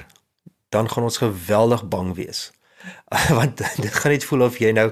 dan 0.69 0.89
gaan 0.91 1.07
ons 1.07 1.17
geweldig 1.17 1.87
bang 1.89 2.13
wees. 2.17 2.51
Want 3.37 3.57
dit 3.83 3.93
gaan 3.93 4.13
net 4.13 4.27
voel 4.29 4.45
of 4.45 4.59
jy 4.61 4.69
nou 4.77 4.91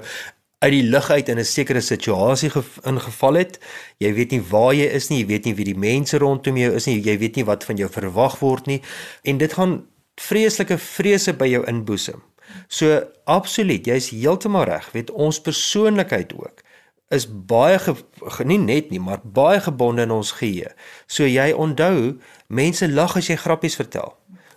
uit 0.64 0.72
die 0.72 0.82
lug 0.88 1.10
uit 1.10 1.28
in 1.28 1.38
'n 1.38 1.44
sekere 1.44 1.80
situasie 1.80 2.50
ingeval 2.82 3.34
het. 3.38 3.58
Jy 4.02 4.12
weet 4.14 4.30
nie 4.30 4.42
waar 4.42 4.74
jy 4.74 4.90
is 4.90 5.08
nie, 5.08 5.20
jy 5.22 5.26
weet 5.26 5.44
nie 5.44 5.54
wie 5.54 5.70
die 5.70 5.78
mense 5.78 6.18
rondom 6.18 6.56
jou 6.56 6.74
is 6.74 6.86
nie, 6.86 6.98
jy 6.98 7.18
weet 7.18 7.36
nie 7.36 7.44
wat 7.44 7.64
van 7.64 7.76
jou 7.76 7.88
verwag 7.88 8.38
word 8.40 8.66
nie 8.66 8.82
en 9.22 9.38
dit 9.38 9.52
gaan 9.52 9.84
vreeslike 10.16 10.78
vrese 10.78 11.32
by 11.32 11.46
jou 11.46 11.62
inboesem. 11.66 12.22
So 12.68 13.02
absoluut, 13.24 13.86
jy's 13.86 14.10
heeltemal 14.10 14.64
reg. 14.64 14.90
Weet 14.92 15.10
ons 15.10 15.40
persoonlikheid 15.40 16.32
ook 16.32 16.63
is 17.14 17.26
baie 17.26 17.78
ge, 17.78 17.94
nie 18.44 18.58
net 18.58 18.90
nie, 18.90 19.00
maar 19.00 19.22
baie 19.24 19.60
gebonde 19.62 20.04
in 20.04 20.12
ons 20.14 20.34
geheue. 20.40 20.74
So 21.06 21.26
jy 21.28 21.52
onthou, 21.52 22.18
mense 22.48 22.88
lag 22.90 23.16
as 23.16 23.30
jy 23.30 23.38
grappies 23.40 23.78
vertel 23.80 24.14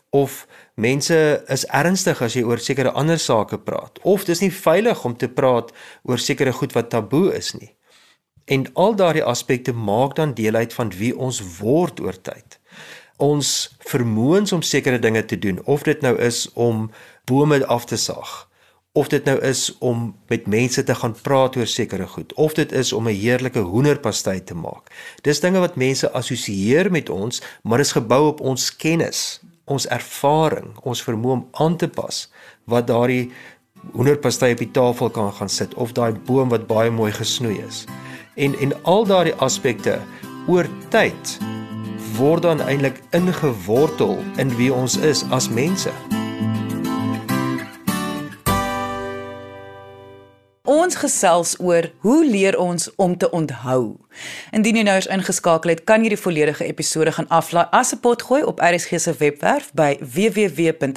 of 0.09 0.47
mense 0.75 1.43
is 1.47 1.65
ernstig 1.75 2.21
as 2.23 2.35
jy 2.37 2.43
oor 2.47 2.61
sekere 2.63 2.93
ander 2.95 3.19
sake 3.19 3.59
praat 3.59 3.99
of 4.07 4.23
dis 4.25 4.41
nie 4.41 4.53
veilig 4.53 5.03
om 5.05 5.15
te 5.19 5.27
praat 5.27 5.73
oor 6.07 6.21
sekere 6.21 6.53
goed 6.55 6.75
wat 6.77 6.89
taboe 6.93 7.33
is 7.35 7.53
nie. 7.57 7.73
En 8.47 8.63
al 8.73 8.95
daardie 8.95 9.25
aspekte 9.27 9.73
maak 9.73 10.15
dan 10.15 10.33
deel 10.33 10.55
uit 10.55 10.73
van 10.73 10.93
wie 10.95 11.11
ons 11.17 11.41
word 11.59 11.99
oor 11.99 12.15
tyd. 12.15 12.59
Ons 13.19 13.75
vermoëns 13.89 14.53
om 14.55 14.61
sekere 14.61 14.99
dinge 14.99 15.25
te 15.25 15.39
doen, 15.39 15.59
of 15.65 15.83
dit 15.83 16.01
nou 16.01 16.15
is 16.21 16.45
om 16.53 16.87
bome 17.25 17.65
af 17.65 17.85
te 17.85 17.97
saag, 17.97 18.46
of 18.97 19.11
dit 19.13 19.27
nou 19.29 19.35
is 19.45 19.67
om 19.79 20.15
met 20.31 20.47
mense 20.49 20.83
te 20.83 20.95
gaan 20.95 21.13
praat 21.21 21.57
oor 21.59 21.69
sekere 21.69 22.07
goed, 22.07 22.33
of 22.33 22.55
dit 22.57 22.71
is 22.71 22.93
om 22.93 23.07
'n 23.07 23.19
heerlike 23.19 23.59
hoenderpastei 23.59 24.43
te 24.43 24.55
maak. 24.55 24.89
Dis 25.21 25.39
dinge 25.39 25.59
wat 25.59 25.75
mense 25.75 26.11
assosieer 26.11 26.91
met 26.91 27.09
ons, 27.09 27.41
maar 27.63 27.79
is 27.79 27.91
gebou 27.91 28.27
op 28.27 28.41
ons 28.41 28.75
kennis, 28.75 29.39
ons 29.65 29.87
ervaring, 29.87 30.77
ons 30.81 31.03
vermoë 31.03 31.31
om 31.31 31.47
aan 31.51 31.77
te 31.77 31.87
pas 31.87 32.29
wat 32.65 32.87
daardie 32.87 33.31
hoenderpastei 33.93 34.51
op 34.51 34.57
die 34.57 34.71
tafel 34.71 35.09
kan 35.09 35.33
gaan 35.33 35.49
sit 35.49 35.73
of 35.73 35.91
daai 35.91 36.13
boom 36.25 36.49
wat 36.49 36.67
baie 36.67 36.91
mooi 36.91 37.11
gesnoei 37.11 37.61
is 37.67 37.85
en 38.37 38.59
en 38.59 38.83
al 38.83 39.05
daardie 39.05 39.33
aspekte 39.33 39.99
oor 40.47 40.69
tyd 40.89 41.37
word 42.17 42.45
dan 42.45 42.61
eintlik 42.61 43.01
ingewortel 43.17 44.17
in 44.41 44.53
wie 44.57 44.73
ons 44.73 44.97
is 44.97 45.25
as 45.29 45.49
mense. 45.49 46.16
Ons 50.67 50.97
gesels 50.99 51.53
oor 51.63 51.85
hoe 52.03 52.25
leer 52.27 52.57
ons 52.59 52.89
om 52.99 53.13
te 53.17 53.29
onthou. 53.31 53.95
Indien 54.51 54.75
jy 54.75 54.83
nou 54.83 54.95
eens 54.99 55.07
ingeskakel 55.07 55.71
het, 55.71 55.85
kan 55.87 56.03
jy 56.03 56.09
die 56.11 56.19
volledige 56.19 56.67
episode 56.67 57.11
gaan 57.15 57.29
aflaai 57.31 57.71
as 57.71 57.95
'n 57.95 58.03
potgooi 58.03 58.43
op 58.43 58.59
RSG 58.59 58.99
se 58.99 59.13
webwerf 59.15 59.71
by 59.73 59.95
www.rsg.co.za. 60.01 60.87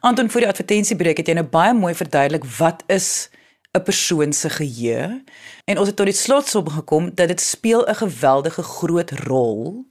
Anton 0.00 0.28
vir 0.28 0.40
die 0.40 0.48
advertensiebreek 0.48 1.16
het 1.16 1.28
jy 1.28 1.34
nou 1.34 1.44
baie 1.44 1.74
mooi 1.74 1.94
verduidelik 1.94 2.44
wat 2.58 2.82
is 2.86 3.28
'n 3.76 3.82
persoon 3.82 4.32
se 4.32 4.48
geheue 4.48 5.24
en 5.64 5.78
ons 5.78 5.86
het 5.86 5.96
tot 5.96 6.06
die 6.06 6.14
slotsom 6.14 6.68
gekom 6.68 7.14
dat 7.14 7.28
dit 7.28 7.40
speel 7.40 7.84
'n 7.86 7.94
geweldige 7.94 8.62
groot 8.62 9.10
rol 9.10 9.84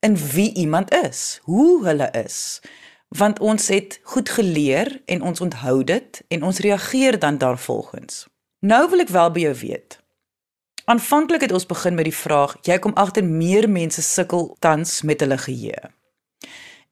in 0.00 0.16
wie 0.16 0.54
iemand 0.54 0.94
is, 0.94 1.40
hoe 1.42 1.86
hulle 1.86 2.10
is. 2.12 2.60
Want 3.16 3.40
ons 3.40 3.68
het 3.68 4.00
goed 4.02 4.28
geleer 4.28 5.00
en 5.04 5.22
ons 5.22 5.40
onthou 5.40 5.84
dit 5.84 6.22
en 6.28 6.42
ons 6.42 6.58
reageer 6.58 7.18
dan 7.18 7.38
daarvolgens. 7.38 8.26
Nou 8.60 8.90
wil 8.90 9.04
ek 9.04 9.12
wel 9.14 9.30
by 9.30 9.40
jou 9.40 9.54
weet. 9.60 9.98
Aanvanklik 10.84 11.40
het 11.40 11.52
ons 11.52 11.66
begin 11.66 11.94
met 11.94 12.06
die 12.06 12.14
vraag, 12.14 12.56
jy 12.62 12.78
kom 12.78 12.94
agter 12.94 13.24
meer 13.24 13.68
mense 13.70 14.02
sukkel 14.02 14.56
tans 14.58 15.02
met 15.02 15.20
hulle 15.20 15.38
geheue. 15.38 15.90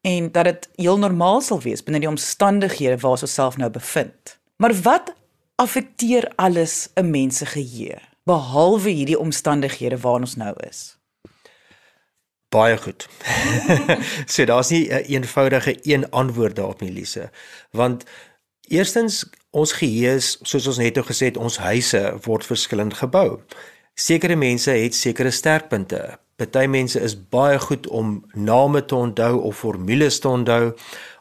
En 0.01 0.31
dat 0.31 0.49
dit 0.49 0.69
heel 0.75 0.97
normaal 0.99 1.41
sal 1.41 1.61
wees 1.61 1.83
binne 1.83 2.01
die 2.03 2.09
omstandighede 2.09 2.97
waar 3.01 3.17
ons 3.17 3.23
osself 3.23 3.57
nou 3.57 3.69
bevind. 3.69 4.35
Maar 4.61 4.75
wat 4.87 5.13
affekteer 5.55 6.31
alles 6.35 6.89
'n 6.95 7.09
mens 7.09 7.37
se 7.37 7.45
geheue 7.45 7.99
behalwe 8.23 8.89
hierdie 8.89 9.19
omstandighede 9.19 9.97
waarin 9.97 10.21
ons 10.21 10.35
nou 10.35 10.53
is. 10.69 10.94
Baie 12.55 12.77
goed. 12.79 13.07
so 14.33 14.45
daar's 14.47 14.71
nie 14.71 14.87
'n 14.87 14.93
een 14.95 15.23
eenvoudige 15.23 15.77
een 15.81 16.09
antwoord 16.09 16.55
daarop 16.55 16.81
nie, 16.81 16.91
Lise, 16.91 17.29
want 17.71 18.03
eerstens 18.67 19.25
ons 19.49 19.71
geheue 19.71 20.15
is 20.15 20.37
soos 20.41 20.67
ons 20.67 20.77
net 20.77 20.95
nou 20.95 21.05
gesê 21.05 21.31
het, 21.31 21.37
ons 21.37 21.57
huise 21.57 22.01
word 22.23 22.45
verskillend 22.45 22.93
gebou. 22.93 23.41
Sekere 23.95 24.35
mense 24.35 24.71
het 24.71 24.95
sekere 24.95 25.31
sterkpunte. 25.31 26.19
Party 26.35 26.65
mense 26.67 26.99
is 26.99 27.15
baie 27.15 27.59
goed 27.59 27.87
om 27.87 28.25
name 28.33 28.85
te 28.85 28.95
onthou 28.95 29.39
of 29.41 29.57
formules 29.57 30.19
te 30.19 30.27
onthou. 30.27 30.73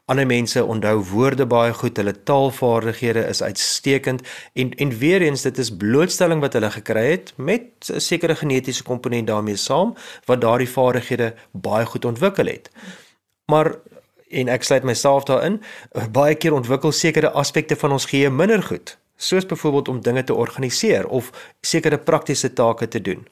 Ander 0.07 0.27
mense 0.29 0.61
onthou 0.65 0.99
woorde 1.09 1.47
baie 1.49 1.73
goed, 1.73 1.97
hulle 1.97 2.13
taalvaardighede 2.29 3.23
is 3.25 3.41
uitstekend 3.43 4.21
en 4.53 4.75
en 4.77 4.91
weer 5.01 5.23
eens 5.25 5.43
dit 5.47 5.59
is 5.59 5.71
blootstelling 5.77 6.43
wat 6.45 6.53
hulle 6.53 6.69
gekry 6.75 7.05
het 7.11 7.33
met 7.37 7.89
'n 7.89 8.01
sekere 8.01 8.37
genetiese 8.37 8.83
komponent 8.83 9.27
daarmee 9.27 9.57
saam 9.57 9.95
wat 10.25 10.41
daardie 10.41 10.69
vaardighede 10.69 11.35
baie 11.53 11.87
goed 11.87 12.05
ontwikkel 12.05 12.47
het. 12.47 12.71
Maar 13.47 13.75
en 14.29 14.49
ek 14.49 14.63
sluit 14.63 14.83
myself 14.83 15.25
daarin, 15.25 15.63
baie 16.11 16.35
keer 16.35 16.53
ontwikkel 16.53 16.93
sekere 16.93 17.31
aspekte 17.31 17.77
van 17.77 17.93
ons 17.93 18.07
geheue 18.07 18.31
minder 18.31 18.63
goed, 18.63 18.99
soos 19.17 19.47
byvoorbeeld 19.47 19.89
om 19.89 20.01
dinge 20.01 20.25
te 20.25 20.35
organiseer 20.35 21.09
of 21.09 21.31
sekere 21.61 21.99
praktiese 21.99 22.53
take 22.53 22.89
te 22.89 23.01
doen. 23.01 23.27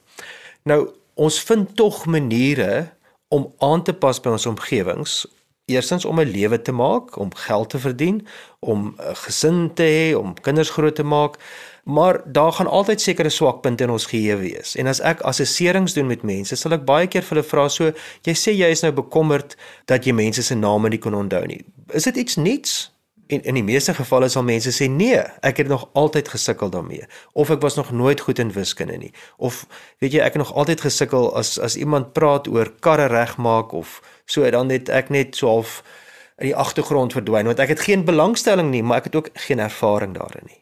Nou, 0.63 0.89
ons 1.15 1.41
vind 1.41 1.77
tog 1.77 2.07
maniere 2.07 2.89
om 3.29 3.53
aan 3.59 3.83
te 3.83 3.93
pas 3.93 4.21
by 4.21 4.29
ons 4.29 4.47
omgewings 4.47 5.27
Eerstens 5.65 6.05
om 6.05 6.21
'n 6.21 6.31
lewe 6.31 6.63
te 6.63 6.73
maak, 6.73 7.17
om 7.17 7.35
geld 7.35 7.71
te 7.71 7.79
verdien, 7.79 8.27
om 8.59 8.95
'n 8.99 9.15
gesin 9.15 9.71
te 9.75 9.83
hê, 9.83 10.17
om 10.19 10.41
kinders 10.41 10.71
groot 10.71 10.95
te 10.95 11.03
maak, 11.03 11.39
maar 11.85 12.21
daar 12.33 12.53
gaan 12.53 12.67
altyd 12.67 13.01
sekere 13.01 13.29
swakpunte 13.29 13.85
in 13.85 13.91
ons 13.91 14.07
geheue 14.07 14.37
wees. 14.37 14.77
En 14.77 14.87
as 14.87 15.01
ek 15.01 15.21
assesserings 15.21 15.93
doen 15.93 16.07
met 16.07 16.23
mense, 16.23 16.57
sal 16.57 16.73
ek 16.73 16.85
baie 16.85 17.07
keer 17.07 17.23
vir 17.23 17.37
hulle 17.37 17.49
vra 17.49 17.69
so, 17.69 17.93
jy 18.23 18.35
sê 18.35 18.55
jy 18.55 18.71
is 18.71 18.83
nou 18.83 18.93
bekommerd 18.93 19.57
dat 19.85 20.07
jy 20.07 20.13
mense 20.13 20.43
se 20.43 20.55
name 20.55 20.89
nie 20.89 20.99
kon 20.99 21.15
onthou 21.15 21.47
nie. 21.47 21.65
Is 21.93 22.05
dit 22.05 22.17
iets 22.17 22.37
niets? 22.37 22.93
En 23.27 23.43
in 23.43 23.55
die 23.55 23.65
meeste 23.65 23.95
gevalle 23.95 24.29
sal 24.29 24.43
mense 24.43 24.71
sê 24.75 24.89
nee, 24.91 25.21
ek 25.43 25.63
het 25.63 25.69
nog 25.69 25.89
altyd 25.93 26.29
gesukkel 26.29 26.71
daarmee 26.71 27.07
of 27.33 27.51
ek 27.51 27.63
was 27.63 27.79
nog 27.79 27.91
nooit 27.91 28.21
goed 28.21 28.39
in 28.39 28.53
wiskunde 28.53 28.99
nie. 28.99 29.13
Of 29.37 29.67
weet 29.99 30.13
jy, 30.13 30.21
ek 30.21 30.37
het 30.37 30.43
nog 30.43 30.53
altyd 30.53 30.85
gesukkel 30.85 31.31
as 31.39 31.59
as 31.59 31.77
iemand 31.77 32.13
praat 32.13 32.49
oor 32.49 32.69
karre 32.81 33.07
regmaak 33.09 33.73
of 33.73 34.01
So 34.25 34.51
dan 34.51 34.71
het 34.71 34.89
ek 34.89 35.09
net 35.09 35.37
so 35.37 35.49
half 35.49 35.83
in 36.39 36.47
die 36.47 36.57
agtergrond 36.57 37.13
verdwyn 37.13 37.47
want 37.47 37.61
ek 37.63 37.69
het 37.69 37.87
geen 37.87 38.05
belangstelling 38.05 38.71
nie, 38.71 38.83
maar 38.83 39.03
ek 39.03 39.11
het 39.11 39.17
ook 39.17 39.31
geen 39.47 39.59
ervaring 39.59 40.15
daarin 40.15 40.47
nie. 40.47 40.61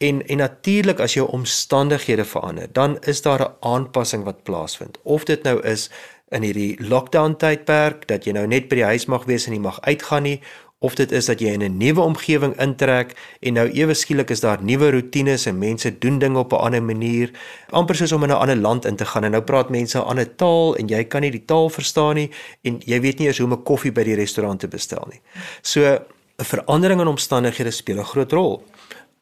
En 0.00 0.26
en 0.26 0.36
natuurlik 0.36 1.00
as 1.00 1.14
jou 1.14 1.28
omstandighede 1.28 2.24
verander, 2.24 2.72
dan 2.72 2.98
is 3.00 3.22
daar 3.22 3.40
'n 3.40 3.54
aanpassing 3.60 4.24
wat 4.24 4.42
plaasvind. 4.42 4.98
Of 5.02 5.24
dit 5.24 5.42
nou 5.42 5.62
is 5.62 5.90
in 6.28 6.42
hierdie 6.42 6.88
lockdown 6.88 7.36
tydperk 7.36 8.06
dat 8.06 8.24
jy 8.24 8.32
nou 8.32 8.46
net 8.46 8.68
by 8.68 8.74
die 8.74 8.84
huis 8.84 9.06
mag 9.06 9.24
wees 9.24 9.46
en 9.46 9.52
nie 9.52 9.60
mag 9.60 9.80
uitgaan 9.80 10.22
nie 10.22 10.40
of 10.80 10.94
dit 10.96 11.12
is 11.12 11.26
dat 11.28 11.40
jy 11.40 11.52
in 11.52 11.62
'n 11.62 11.76
nuwe 11.76 12.00
omgewing 12.00 12.54
intrek 12.60 13.12
en 13.40 13.52
nou 13.52 13.68
ewe 13.68 13.94
skielik 13.94 14.30
is 14.30 14.40
daar 14.40 14.62
nuwe 14.62 14.90
rotines 14.90 15.46
en 15.46 15.58
mense 15.58 15.98
doen 15.98 16.18
dinge 16.18 16.38
op 16.38 16.52
'n 16.52 16.56
ander 16.56 16.82
manier 16.82 17.30
amper 17.70 17.96
soos 17.96 18.12
om 18.12 18.22
in 18.22 18.30
'n 18.30 18.40
ander 18.40 18.56
land 18.56 18.84
in 18.84 18.96
te 18.96 19.04
gaan 19.04 19.24
en 19.24 19.30
nou 19.30 19.42
praat 19.42 19.70
mense 19.70 19.98
'n 19.98 20.04
ander 20.04 20.36
taal 20.36 20.76
en 20.76 20.88
jy 20.88 21.04
kan 21.04 21.20
nie 21.20 21.30
die 21.30 21.44
taal 21.44 21.68
verstaan 21.70 22.14
nie 22.14 22.30
en 22.62 22.80
jy 22.84 23.00
weet 23.00 23.18
nie 23.18 23.26
eers 23.26 23.38
hoe 23.38 23.46
om 23.46 23.52
'n 23.52 23.62
koffie 23.62 23.92
by 23.92 24.02
die 24.02 24.14
restaurant 24.14 24.60
te 24.60 24.68
bestel 24.68 25.06
nie. 25.10 25.20
So 25.62 25.80
'n 25.84 26.44
verandering 26.44 27.00
in 27.00 27.06
omstandighede 27.06 27.70
speel 27.70 27.98
'n 27.98 28.04
groot 28.04 28.32
rol. 28.32 28.64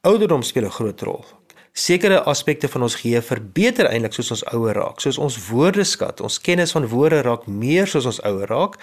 Ouderdom 0.02 0.42
speel 0.42 0.64
'n 0.64 0.70
groot 0.70 1.00
rol 1.00 1.24
sekere 1.78 2.18
aspekte 2.30 2.68
van 2.68 2.84
ons 2.86 2.96
geheue 2.98 3.22
verbeter 3.22 3.88
eintlik 3.90 4.16
soos 4.16 4.32
ons 4.34 4.44
ouer 4.54 4.76
raak. 4.78 5.00
Soos 5.02 5.18
ons 5.22 5.36
woordeskat, 5.48 6.22
ons 6.24 6.40
kennis 6.42 6.74
van 6.74 6.88
woorde 6.90 7.22
raak 7.26 7.46
meer 7.46 7.88
soos 7.90 8.08
ons 8.10 8.20
ouer 8.26 8.50
raak, 8.50 8.78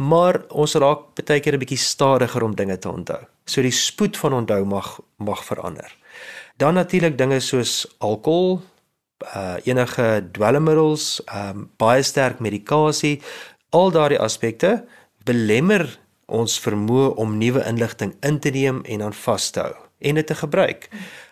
maar 0.00 0.40
ons 0.48 0.76
raak 0.80 1.10
baie 1.20 1.40
keer 1.40 1.54
'n 1.54 1.62
bietjie 1.64 1.78
stadiger 1.78 2.42
om 2.42 2.54
dinge 2.54 2.78
te 2.78 2.88
onthou. 2.88 3.20
So 3.46 3.62
die 3.62 3.74
spoed 3.74 4.16
van 4.16 4.32
onthou 4.32 4.64
mag 4.64 5.00
mag 5.18 5.44
verander. 5.44 5.96
Dan 6.56 6.74
natuurlik 6.74 7.18
dinge 7.18 7.40
soos 7.40 7.86
alkohol, 7.98 8.60
uh 9.36 9.56
enige 9.64 10.28
dwelmmiddels, 10.32 11.20
um 11.34 11.70
baie 11.76 12.02
sterk 12.02 12.40
medikasie, 12.40 13.20
al 13.70 13.90
daardie 13.90 14.20
aspekte 14.20 14.84
belemmer 15.24 15.98
ons 16.26 16.60
vermoë 16.60 17.14
om 17.16 17.38
nuwe 17.38 17.64
inligting 17.66 18.14
in 18.22 18.38
te 18.40 18.50
neem 18.50 18.82
en 18.84 19.02
aan 19.02 19.12
vas 19.12 19.50
te 19.50 19.60
hou 19.60 19.74
en 20.00 20.14
dit 20.14 20.26
te 20.26 20.34
gebruik. 20.34 20.88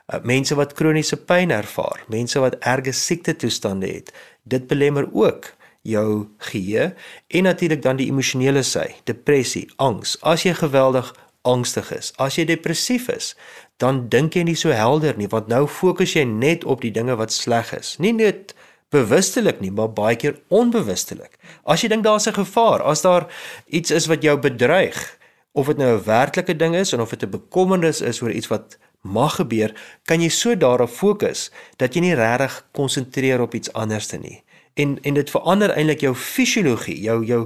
Uh, 0.08 0.22
mense 0.24 0.54
wat 0.56 0.72
kroniese 0.72 1.16
pyn 1.16 1.50
ervaar, 1.52 2.00
mense 2.08 2.40
wat 2.40 2.56
erge 2.64 2.92
siekte 2.96 3.36
toestande 3.36 3.86
het, 3.86 4.12
dit 4.48 4.66
belemmer 4.66 5.04
ook 5.12 5.50
jou 5.84 6.28
geheue 6.50 6.94
en 7.28 7.42
natuurlik 7.42 7.82
dan 7.82 8.00
die 8.00 8.08
emosionele 8.08 8.62
sy, 8.64 8.86
depressie, 9.04 9.66
angs. 9.76 10.16
As 10.24 10.46
jy 10.46 10.54
geweldig 10.56 11.12
angstig 11.48 11.90
is, 11.92 12.12
as 12.16 12.38
jy 12.38 12.46
depressief 12.48 13.08
is, 13.12 13.34
dan 13.76 14.06
dink 14.08 14.36
jy 14.36 14.46
nie 14.48 14.56
so 14.58 14.72
helder 14.74 15.16
nie 15.20 15.28
want 15.30 15.52
nou 15.52 15.66
fokus 15.70 16.16
jy 16.16 16.24
net 16.28 16.64
op 16.64 16.82
die 16.84 16.92
dinge 16.94 17.16
wat 17.20 17.32
sleg 17.32 17.70
is. 17.76 17.96
Nie 18.02 18.14
net 18.16 18.56
bewustelik 18.92 19.60
nie, 19.60 19.70
maar 19.70 19.92
baie 19.92 20.16
keer 20.16 20.40
onbewustelik. 20.48 21.36
As 21.68 21.84
jy 21.84 21.92
dink 21.92 22.04
daar's 22.04 22.26
'n 22.26 22.40
gevaar, 22.40 22.82
as 22.82 23.02
daar 23.02 23.28
iets 23.68 23.90
is 23.90 24.06
wat 24.06 24.22
jou 24.22 24.36
bedreig, 24.40 25.18
of 25.52 25.66
dit 25.66 25.76
nou 25.76 25.98
'n 25.98 26.04
werklike 26.04 26.56
ding 26.56 26.74
is 26.74 26.92
en 26.92 27.00
of 27.00 27.10
dit 27.10 27.22
'n 27.22 27.30
bekommernis 27.30 28.00
is 28.00 28.22
oor 28.22 28.30
iets 28.30 28.48
wat 28.48 28.78
mag 29.02 29.38
gebeur, 29.38 29.74
kan 30.04 30.20
jy 30.20 30.28
so 30.28 30.54
daarop 30.54 30.90
fokus 30.90 31.50
dat 31.76 31.94
jy 31.94 32.00
nie 32.00 32.18
regtig 32.18 32.64
konsentreer 32.72 33.40
op 33.40 33.54
iets 33.54 33.72
anderste 33.72 34.18
nie. 34.18 34.42
en 34.78 34.98
en 35.02 35.14
dit 35.14 35.30
verander 35.30 35.72
eintlik 35.74 36.02
jou 36.06 36.14
fisiologie, 36.14 36.96
jou 37.02 37.18
jou 37.26 37.40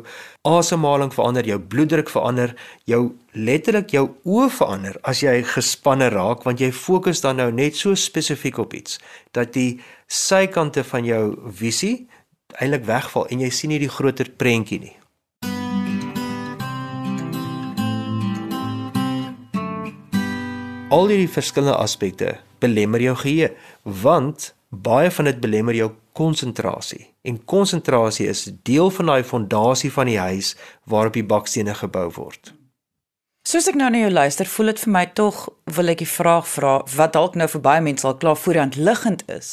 asemhaling 0.48 1.12
verander, 1.14 1.46
jou 1.48 1.58
bloeddruk 1.74 2.10
verander, 2.12 2.54
jou 2.84 3.02
letterlik 3.32 3.94
jou 3.96 4.04
oë 4.28 4.48
verander 4.52 4.98
as 5.08 5.22
jy 5.24 5.38
gespanne 5.54 6.10
raak 6.12 6.44
want 6.48 6.60
jy 6.60 6.72
fokus 6.76 7.24
dan 7.24 7.40
nou 7.40 7.48
net 7.52 7.78
so 7.78 7.96
spesifiek 7.96 8.60
op 8.60 8.74
iets 8.76 9.00
dat 9.32 9.54
die 9.56 9.80
sykante 10.08 10.84
van 10.84 11.08
jou 11.08 11.24
visie 11.62 12.08
eintlik 12.60 12.84
wegval 12.84 13.30
en 13.32 13.46
jy 13.46 13.50
sien 13.50 13.72
nie 13.72 13.80
die 13.80 13.92
groter 13.92 14.28
prentjie 14.28 14.80
nie. 14.82 14.96
Al 20.92 21.06
hierdie 21.08 21.30
verskillende 21.30 21.78
aspekte 21.80 22.34
belemmer 22.60 23.00
jou 23.00 23.14
geheue 23.16 23.46
want 24.02 24.50
baie 24.68 25.08
van 25.16 25.24
dit 25.30 25.38
belemmer 25.40 25.76
jou 25.78 25.86
konsentrasie 26.12 27.06
en 27.24 27.38
konsentrasie 27.48 28.26
is 28.28 28.42
deel 28.68 28.90
van 28.92 29.08
daai 29.08 29.22
fondasie 29.24 29.88
van 29.94 30.10
die 30.10 30.18
huis 30.20 30.50
waarop 30.84 31.16
die 31.16 31.24
bakstene 31.24 31.72
gebou 31.78 32.10
word. 32.18 32.52
Soos 33.48 33.70
ek 33.72 33.78
nou 33.80 33.88
na 33.88 34.02
jou 34.02 34.10
luister, 34.12 34.50
voel 34.52 34.72
dit 34.74 34.82
vir 34.82 34.92
my 34.98 35.04
tog 35.16 35.38
wil 35.78 35.94
ek 35.94 36.02
die 36.04 36.10
vraag 36.10 36.44
vra 36.50 36.74
wat 36.98 37.16
dalk 37.16 37.40
nou 37.40 37.48
vir 37.54 37.64
baie 37.64 37.86
mense 37.88 38.06
al 38.06 38.18
klaar 38.20 38.36
voor 38.36 38.58
die 38.58 38.62
hand 38.62 38.76
liggend 38.76 39.24
is. 39.32 39.50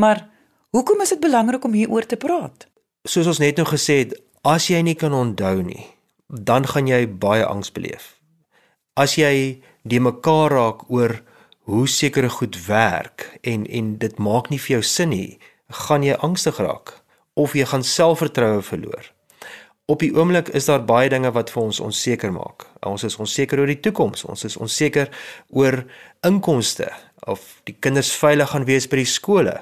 Maar 0.00 0.24
hoekom 0.72 1.04
is 1.04 1.12
dit 1.12 1.20
belangrik 1.20 1.68
om 1.68 1.76
hieroor 1.76 2.08
te 2.08 2.16
praat? 2.16 2.64
Soos 3.04 3.28
ons 3.28 3.42
net 3.44 3.60
nou 3.60 3.68
gesê 3.68 4.00
het, 4.06 4.16
as 4.40 4.72
jy 4.72 4.80
nie 4.80 4.96
kan 4.96 5.12
onthou 5.12 5.60
nie, 5.60 5.84
dan 6.32 6.64
gaan 6.64 6.88
jy 6.88 7.04
baie 7.04 7.44
angs 7.44 7.68
beleef. 7.68 8.14
As 8.96 9.18
jy 9.20 9.60
die 9.84 10.00
mekaar 10.00 10.52
raak 10.52 10.84
oor 10.90 11.18
hoe 11.68 11.86
sekere 11.88 12.28
goed 12.28 12.56
werk 12.66 13.28
en 13.42 13.66
en 13.66 13.96
dit 14.00 14.18
maak 14.18 14.50
nie 14.52 14.60
vir 14.60 14.78
jou 14.78 14.84
sin 14.84 15.12
nie, 15.12 15.38
gaan 15.86 16.04
jy 16.04 16.16
angstig 16.24 16.60
raak 16.60 16.98
of 17.34 17.54
jy 17.56 17.66
gaan 17.68 17.84
selfvertroue 17.84 18.62
verloor. 18.62 19.10
Op 19.84 20.00
die 20.00 20.12
oomblik 20.16 20.48
is 20.56 20.64
daar 20.70 20.84
baie 20.84 21.10
dinge 21.12 21.28
wat 21.36 21.50
vir 21.52 21.62
ons 21.66 21.80
onseker 21.84 22.32
maak. 22.32 22.64
Ons 22.88 23.04
is 23.04 23.18
onseker 23.20 23.60
oor 23.60 23.68
die 23.68 23.80
toekoms, 23.84 24.24
ons 24.24 24.44
is 24.48 24.56
onseker 24.56 25.10
oor 25.52 25.82
inkomste 26.24 26.88
of 27.28 27.42
die 27.68 27.76
kinders 27.80 28.12
veilig 28.16 28.48
gaan 28.52 28.64
wees 28.68 28.88
by 28.88 29.02
die 29.02 29.08
skole. 29.08 29.58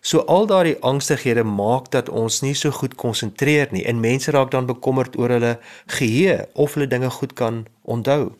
So 0.00 0.24
al 0.30 0.46
daardie 0.46 0.76
angstighede 0.80 1.44
maak 1.44 1.90
dat 1.90 2.08
ons 2.08 2.40
nie 2.40 2.54
so 2.54 2.70
goed 2.70 2.94
konsentreer 2.94 3.68
nie 3.74 3.84
en 3.84 4.00
mense 4.00 4.30
raak 4.30 4.50
dan 4.54 4.68
bekommerd 4.68 5.16
oor 5.18 5.34
hulle 5.36 5.56
geheue 5.98 6.46
of 6.54 6.74
hulle 6.74 6.88
dinge 6.88 7.10
goed 7.10 7.34
kan 7.36 7.64
onthou. 7.86 8.32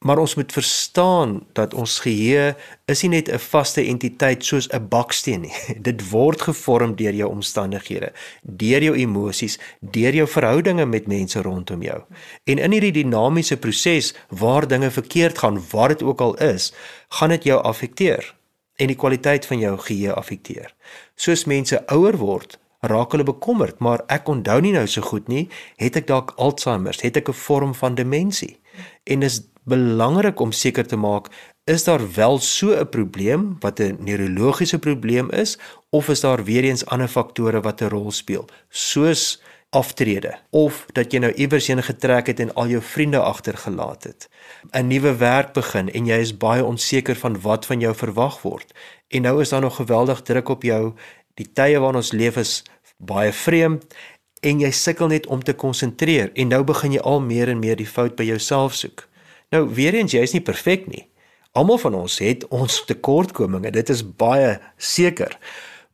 Maar 0.00 0.18
ons 0.18 0.34
moet 0.34 0.52
verstaan 0.52 1.40
dat 1.52 1.74
ons 1.74 1.98
geheue 2.04 2.52
is 2.90 3.02
nie 3.02 3.10
net 3.10 3.28
'n 3.28 3.38
vaste 3.38 3.84
entiteit 3.84 4.44
soos 4.44 4.68
'n 4.68 4.88
baksteen 4.88 5.40
nie. 5.40 5.54
Dit 5.88 6.10
word 6.10 6.42
gevorm 6.42 6.96
deur 6.96 7.14
jou 7.14 7.30
omstandighede, 7.30 8.12
deur 8.42 8.82
jou 8.82 8.96
emosies, 8.96 9.58
deur 9.80 10.14
jou 10.14 10.26
verhoudinge 10.28 10.86
met 10.86 11.06
mense 11.06 11.42
rondom 11.42 11.82
jou. 11.82 12.02
En 12.44 12.58
in 12.58 12.72
hierdie 12.72 12.92
dinamiese 12.92 13.56
proses 13.56 14.14
waar 14.28 14.68
dinge 14.68 14.90
verkeerd 14.90 15.38
gaan, 15.38 15.62
waar 15.70 15.88
dit 15.88 16.02
ook 16.02 16.20
al 16.20 16.36
is, 16.36 16.72
gaan 17.08 17.28
dit 17.28 17.44
jou 17.44 17.62
affekteer 17.62 18.34
en 18.76 18.86
die 18.86 18.96
kwaliteit 18.96 19.46
van 19.46 19.58
jou 19.58 19.78
geheue 19.78 20.14
affekteer. 20.14 20.74
Soos 21.16 21.44
mense 21.44 21.82
ouer 21.86 22.16
word, 22.16 22.58
raak 22.80 23.12
hulle 23.12 23.24
bekommerd, 23.24 23.78
maar 23.78 24.02
ek 24.08 24.28
onthou 24.28 24.60
nie 24.60 24.72
nou 24.72 24.86
so 24.86 25.02
goed 25.02 25.28
nie, 25.28 25.48
het 25.76 25.96
ek 25.96 26.06
dalk 26.06 26.34
Alzheimer, 26.36 26.96
het 27.02 27.16
ek 27.16 27.28
'n 27.28 27.32
vorm 27.32 27.74
van 27.74 27.94
demensie. 27.94 28.58
En 29.04 29.22
is 29.22 29.42
belangrik 29.64 30.40
om 30.40 30.52
seker 30.52 30.86
te 30.86 30.96
maak 30.96 31.28
is 31.64 31.84
daar 31.84 32.12
wel 32.14 32.38
so 32.38 32.74
'n 32.74 32.88
probleem 32.88 33.56
wat 33.60 33.80
'n 33.80 33.96
neurologiese 34.00 34.78
probleem 34.78 35.30
is 35.30 35.58
of 35.90 36.08
is 36.08 36.20
daar 36.20 36.44
weer 36.44 36.64
eens 36.64 36.86
ander 36.86 37.08
faktore 37.08 37.60
wat 37.60 37.80
'n 37.80 37.88
rol 37.88 38.10
speel 38.10 38.44
soos 38.68 39.42
aftrede 39.72 40.34
of 40.50 40.84
dat 40.92 41.14
jy 41.14 41.22
nou 41.24 41.30
iewers 41.32 41.66
heen 41.70 41.80
getrek 41.82 42.26
het 42.28 42.40
en 42.44 42.50
al 42.60 42.68
jou 42.74 42.80
vriende 42.84 43.20
agtergelaat 43.20 44.04
het. 44.04 44.28
'n 44.70 44.86
Nuwe 44.86 45.16
werk 45.16 45.52
begin 45.52 45.88
en 45.92 46.06
jy 46.06 46.18
is 46.20 46.36
baie 46.36 46.64
onseker 46.64 47.16
van 47.16 47.40
wat 47.40 47.66
van 47.66 47.80
jou 47.80 47.94
verwag 47.94 48.42
word. 48.42 48.74
En 49.08 49.22
nou 49.22 49.40
is 49.40 49.48
daar 49.48 49.60
nog 49.60 49.76
geweldig 49.76 50.22
druk 50.22 50.48
op 50.48 50.62
jou. 50.62 50.92
Die 51.34 51.52
tye 51.52 51.78
waarin 51.78 51.96
ons 51.96 52.12
leef 52.12 52.36
is 52.36 52.64
baie 52.96 53.32
vreemd 53.32 53.94
en 54.40 54.60
jy 54.60 54.70
sukkel 54.70 55.06
net 55.06 55.26
om 55.26 55.42
te 55.42 55.54
konsentreer 55.54 56.30
en 56.34 56.48
nou 56.48 56.64
begin 56.64 56.92
jy 56.92 57.00
al 57.00 57.20
meer 57.20 57.48
en 57.48 57.58
meer 57.58 57.76
die 57.76 57.86
fout 57.86 58.16
by 58.16 58.24
jouself 58.24 58.74
soek. 58.74 59.08
Nou 59.50 59.74
weer 59.74 59.94
eens 59.94 60.12
jy 60.12 60.20
is 60.20 60.32
nie 60.32 60.44
perfek 60.44 60.86
nie. 60.86 61.08
Almal 61.52 61.78
van 61.78 61.94
ons 61.94 62.18
het 62.18 62.48
ons 62.48 62.84
tekortkominge. 62.84 63.70
Dit 63.70 63.88
is 63.88 64.16
baie 64.16 64.60
seker. 64.76 65.38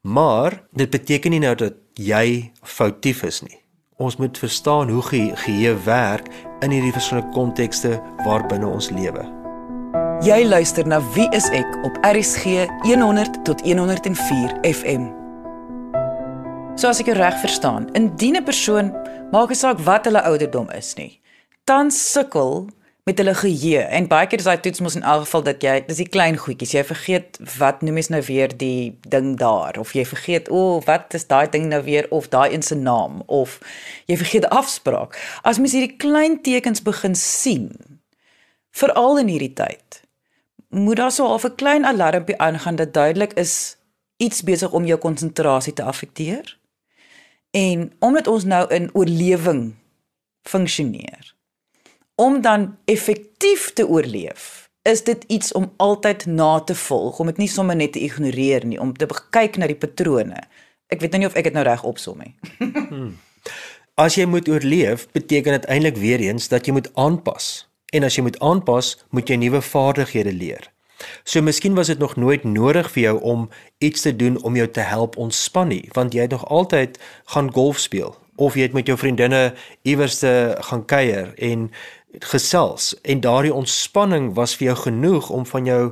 Maar 0.01 0.63
dit 0.73 0.91
beteken 0.91 1.31
nie 1.31 1.41
nou 1.41 1.55
dat 1.55 1.75
jy 1.95 2.51
foutief 2.63 3.23
is 3.23 3.43
nie 3.43 3.68
ons 3.99 4.17
moet 4.17 4.39
verstaan 4.39 4.89
hoe 4.89 5.03
ge 5.03 5.33
geheue 5.35 5.75
werk 5.83 6.29
in 6.63 6.71
hierdie 6.71 6.93
verskillende 6.95 7.33
kontekste 7.35 7.97
waarbinne 8.23 8.67
ons 8.71 8.93
lewe. 8.95 9.25
Jy 10.23 10.45
luister 10.47 10.87
na 10.87 11.01
Wie 11.17 11.27
is 11.35 11.49
ek 11.55 11.67
op 11.87 11.99
RSG 12.07 12.69
100 12.87 13.41
tot 13.47 13.63
104 13.67 14.55
FM. 14.63 15.09
So 16.79 16.87
as 16.93 17.03
ek 17.03 17.11
reg 17.19 17.41
verstaan, 17.43 17.91
indien 17.99 18.39
'n 18.39 18.45
persoon 18.47 18.95
maak 19.33 19.51
nie 19.51 19.59
saak 19.59 19.83
wat 19.83 20.07
hulle 20.07 20.23
ouderdom 20.23 20.71
is 20.71 20.95
nie, 20.95 21.21
tans 21.65 21.99
sukkel 22.13 22.69
met 23.09 23.19
hulle 23.19 23.35
geheue. 23.35 23.81
En 23.81 24.07
baie 24.11 24.27
keer 24.29 24.43
is 24.43 24.49
daai 24.49 24.61
toets 24.61 24.83
mos 24.85 24.97
in 24.99 25.07
elk 25.07 25.25
geval 25.25 25.45
dat 25.47 25.65
jy 25.65 25.75
dis 25.87 26.01
die 26.03 26.09
klein 26.13 26.37
goedjies. 26.37 26.75
Jy 26.77 26.85
vergeet 26.85 27.39
wat 27.57 27.81
noem 27.83 27.97
mens 27.99 28.11
nou 28.13 28.21
weer 28.27 28.53
die 28.61 28.99
ding 29.09 29.31
daar 29.41 29.79
of 29.81 29.95
jy 29.97 30.05
vergeet 30.09 30.51
o 30.53 30.59
oh, 30.59 30.75
wat 30.89 31.17
is 31.17 31.25
daai 31.31 31.49
ding 31.53 31.71
nou 31.73 31.81
weer 31.87 32.09
of 32.15 32.29
daai 32.35 32.53
een 32.53 32.67
se 32.67 32.77
naam 32.77 33.23
of 33.27 33.57
jy 34.11 34.19
vergeet 34.21 34.49
afspraak. 34.53 35.17
As 35.43 35.61
mens 35.63 35.77
hierdie 35.77 35.97
klein 35.97 36.41
tekens 36.45 36.85
begin 36.85 37.17
sien 37.17 37.71
veral 38.77 39.19
in 39.25 39.33
hierdie 39.33 39.55
tyd 39.57 40.03
moet 40.69 41.01
daar 41.01 41.13
so 41.13 41.27
half 41.27 41.45
'n 41.45 41.57
klein 41.57 41.85
alarmpie 41.85 42.39
aangaan 42.39 42.77
dat 42.77 42.93
duidelik 42.93 43.33
is 43.33 43.77
iets 44.17 44.43
besig 44.43 44.73
om 44.73 44.85
jou 44.85 44.99
konsentrasie 44.99 45.73
te 45.73 45.83
affekteer 45.83 46.59
en 47.51 47.93
omdat 47.99 48.27
ons 48.27 48.45
nou 48.45 48.69
in 48.75 48.91
oorlewing 48.93 49.75
funksioneer 50.43 51.38
om 52.19 52.41
dan 52.43 52.77
effektief 52.85 53.71
te 53.73 53.87
oorleef, 53.87 54.69
is 54.83 55.05
dit 55.07 55.25
iets 55.27 55.53
om 55.53 55.71
altyd 55.77 56.27
na 56.27 56.59
te 56.61 56.75
volg, 56.75 57.19
om 57.19 57.31
dit 57.31 57.37
nie 57.45 57.51
sommer 57.51 57.77
net 57.79 57.93
te 57.95 58.03
ignoreer 58.03 58.67
nie, 58.67 58.81
om 58.83 58.91
te 58.97 59.07
kyk 59.31 59.59
na 59.61 59.69
die 59.71 59.79
patrone. 59.79 60.41
Ek 60.91 61.05
weet 61.05 61.15
nou 61.15 61.23
nie 61.23 61.29
of 61.31 61.37
ek 61.39 61.51
dit 61.51 61.55
nou 61.55 61.65
reg 61.69 61.85
opsom 61.87 62.19
nie. 62.25 62.35
hmm. 62.91 63.15
As 63.99 64.19
jy 64.19 64.27
moet 64.31 64.49
oorleef, 64.51 65.07
beteken 65.15 65.59
dit 65.59 65.71
eintlik 65.71 65.99
weer 66.03 66.23
eens 66.27 66.51
dat 66.51 66.67
jy 66.67 66.75
moet 66.75 66.91
aanpas. 66.99 67.69
En 67.95 68.07
as 68.07 68.19
jy 68.19 68.27
moet 68.27 68.39
aanpas, 68.43 68.97
moet 69.15 69.31
jy 69.31 69.39
nuwe 69.39 69.63
vaardighede 69.63 70.35
leer. 70.35 70.71
So 71.23 71.43
miskien 71.43 71.79
was 71.79 71.87
dit 71.87 71.99
nog 72.03 72.17
nooit 72.19 72.43
nodig 72.45 72.91
vir 72.95 73.03
jou 73.03 73.19
om 73.23 73.51
iets 73.79 74.03
te 74.03 74.17
doen 74.17 74.43
om 74.43 74.57
jou 74.59 74.67
te 74.67 74.83
help 74.83 75.17
ontspan 75.17 75.71
nie, 75.71 75.85
want 75.95 76.15
jy 76.15 76.27
het 76.27 76.35
nog 76.35 76.49
altyd 76.51 76.99
gaan 77.35 77.53
golf 77.55 77.79
speel 77.79 78.17
of 78.39 78.55
jy 78.55 78.69
het 78.69 78.75
met 78.77 78.87
jou 78.87 78.95
vriendinne 78.99 79.53
iewers 79.83 80.21
te 80.23 80.33
gaan 80.71 80.85
kuier 80.87 81.33
en 81.43 81.71
gesels 82.21 82.95
en 83.03 83.21
daardie 83.21 83.55
ontspanning 83.55 84.35
was 84.35 84.57
vir 84.57 84.67
jou 84.67 84.77
genoeg 84.77 85.31
om 85.31 85.47
van 85.47 85.65
jou 85.65 85.83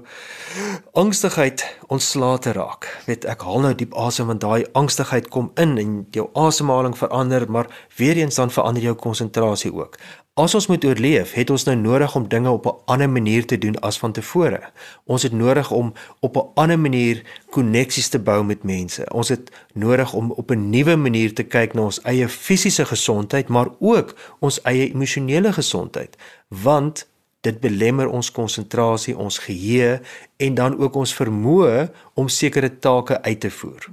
angstigheid 0.93 1.65
ontslae 1.87 2.39
te 2.39 2.53
raak. 2.53 2.89
Weet 3.07 3.25
ek 3.25 3.45
haal 3.47 3.61
nou 3.61 3.75
diep 3.75 3.95
asem 3.95 4.27
want 4.27 4.41
daai 4.41 4.67
angstigheid 4.73 5.29
kom 5.29 5.51
in 5.55 5.79
en 5.79 5.97
jou 6.11 6.29
asemhaling 6.35 6.97
verander, 6.99 7.51
maar 7.51 7.71
weer 7.97 8.17
eens 8.17 8.35
dan 8.35 8.51
verander 8.51 8.83
jou 8.83 8.95
konsentrasie 8.95 9.73
ook. 9.75 9.99
As 10.37 10.53
ons 10.53 10.67
moet 10.69 10.85
oorleef, 10.85 11.31
het 11.33 11.49
ons 11.51 11.63
nou 11.65 11.75
nodig 11.81 12.15
om 12.19 12.27
dinge 12.29 12.51
op 12.51 12.67
'n 12.67 12.93
ander 12.93 13.11
manier 13.11 13.47
te 13.47 13.59
doen 13.59 13.81
as 13.81 13.99
van 13.99 14.13
tevore. 14.13 14.61
Ons 15.05 15.23
het 15.23 15.33
nodig 15.33 15.71
om 15.71 15.93
op 16.21 16.37
'n 16.37 16.49
ander 16.55 16.79
manier 16.79 17.23
koneksies 17.51 18.09
te 18.09 18.19
bou 18.19 18.45
met 18.45 18.63
mense. 18.63 19.07
Ons 19.13 19.29
het 19.29 19.51
nodig 19.73 20.13
om 20.13 20.31
op 20.31 20.51
'n 20.51 20.71
nuwe 20.71 20.97
manier 20.97 21.35
te 21.35 21.43
kyk 21.43 21.75
na 21.75 21.81
ons 21.81 22.03
eie 22.03 22.29
fisiese 22.29 22.85
gesondheid, 22.85 23.49
maar 23.49 23.69
ook 23.79 24.15
ons 24.39 24.63
eie 24.63 24.93
emosionele 24.93 25.53
gesondheid, 25.53 26.17
want 26.49 27.09
dit 27.41 27.61
belemmer 27.61 28.09
ons 28.09 28.31
konsentrasie, 28.31 29.19
ons 29.19 29.39
geheue 29.39 30.01
en 30.37 30.55
dan 30.55 30.79
ook 30.79 30.95
ons 30.95 31.15
vermoë 31.15 31.91
om 32.15 32.29
sekere 32.29 32.79
take 32.79 33.23
uit 33.23 33.41
te 33.41 33.51
voer. 33.51 33.89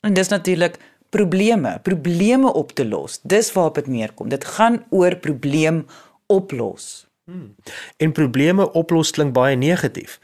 En 0.00 0.12
dis 0.14 0.28
natuurlik 0.28 0.78
probleme, 1.10 1.78
probleme 1.82 2.52
op 2.52 2.72
te 2.72 2.86
los. 2.86 3.20
Dis 3.22 3.52
waarop 3.52 3.74
dit 3.74 3.86
neerkom. 3.86 4.28
Dit 4.28 4.44
gaan 4.44 4.84
oor 4.90 5.16
probleem 5.16 5.86
oplos. 6.26 7.08
Hmm. 7.28 7.54
En 7.96 8.12
probleme 8.12 8.64
oplos 8.72 9.10
klink 9.12 9.34
baie 9.36 9.56
negatief. 9.56 10.14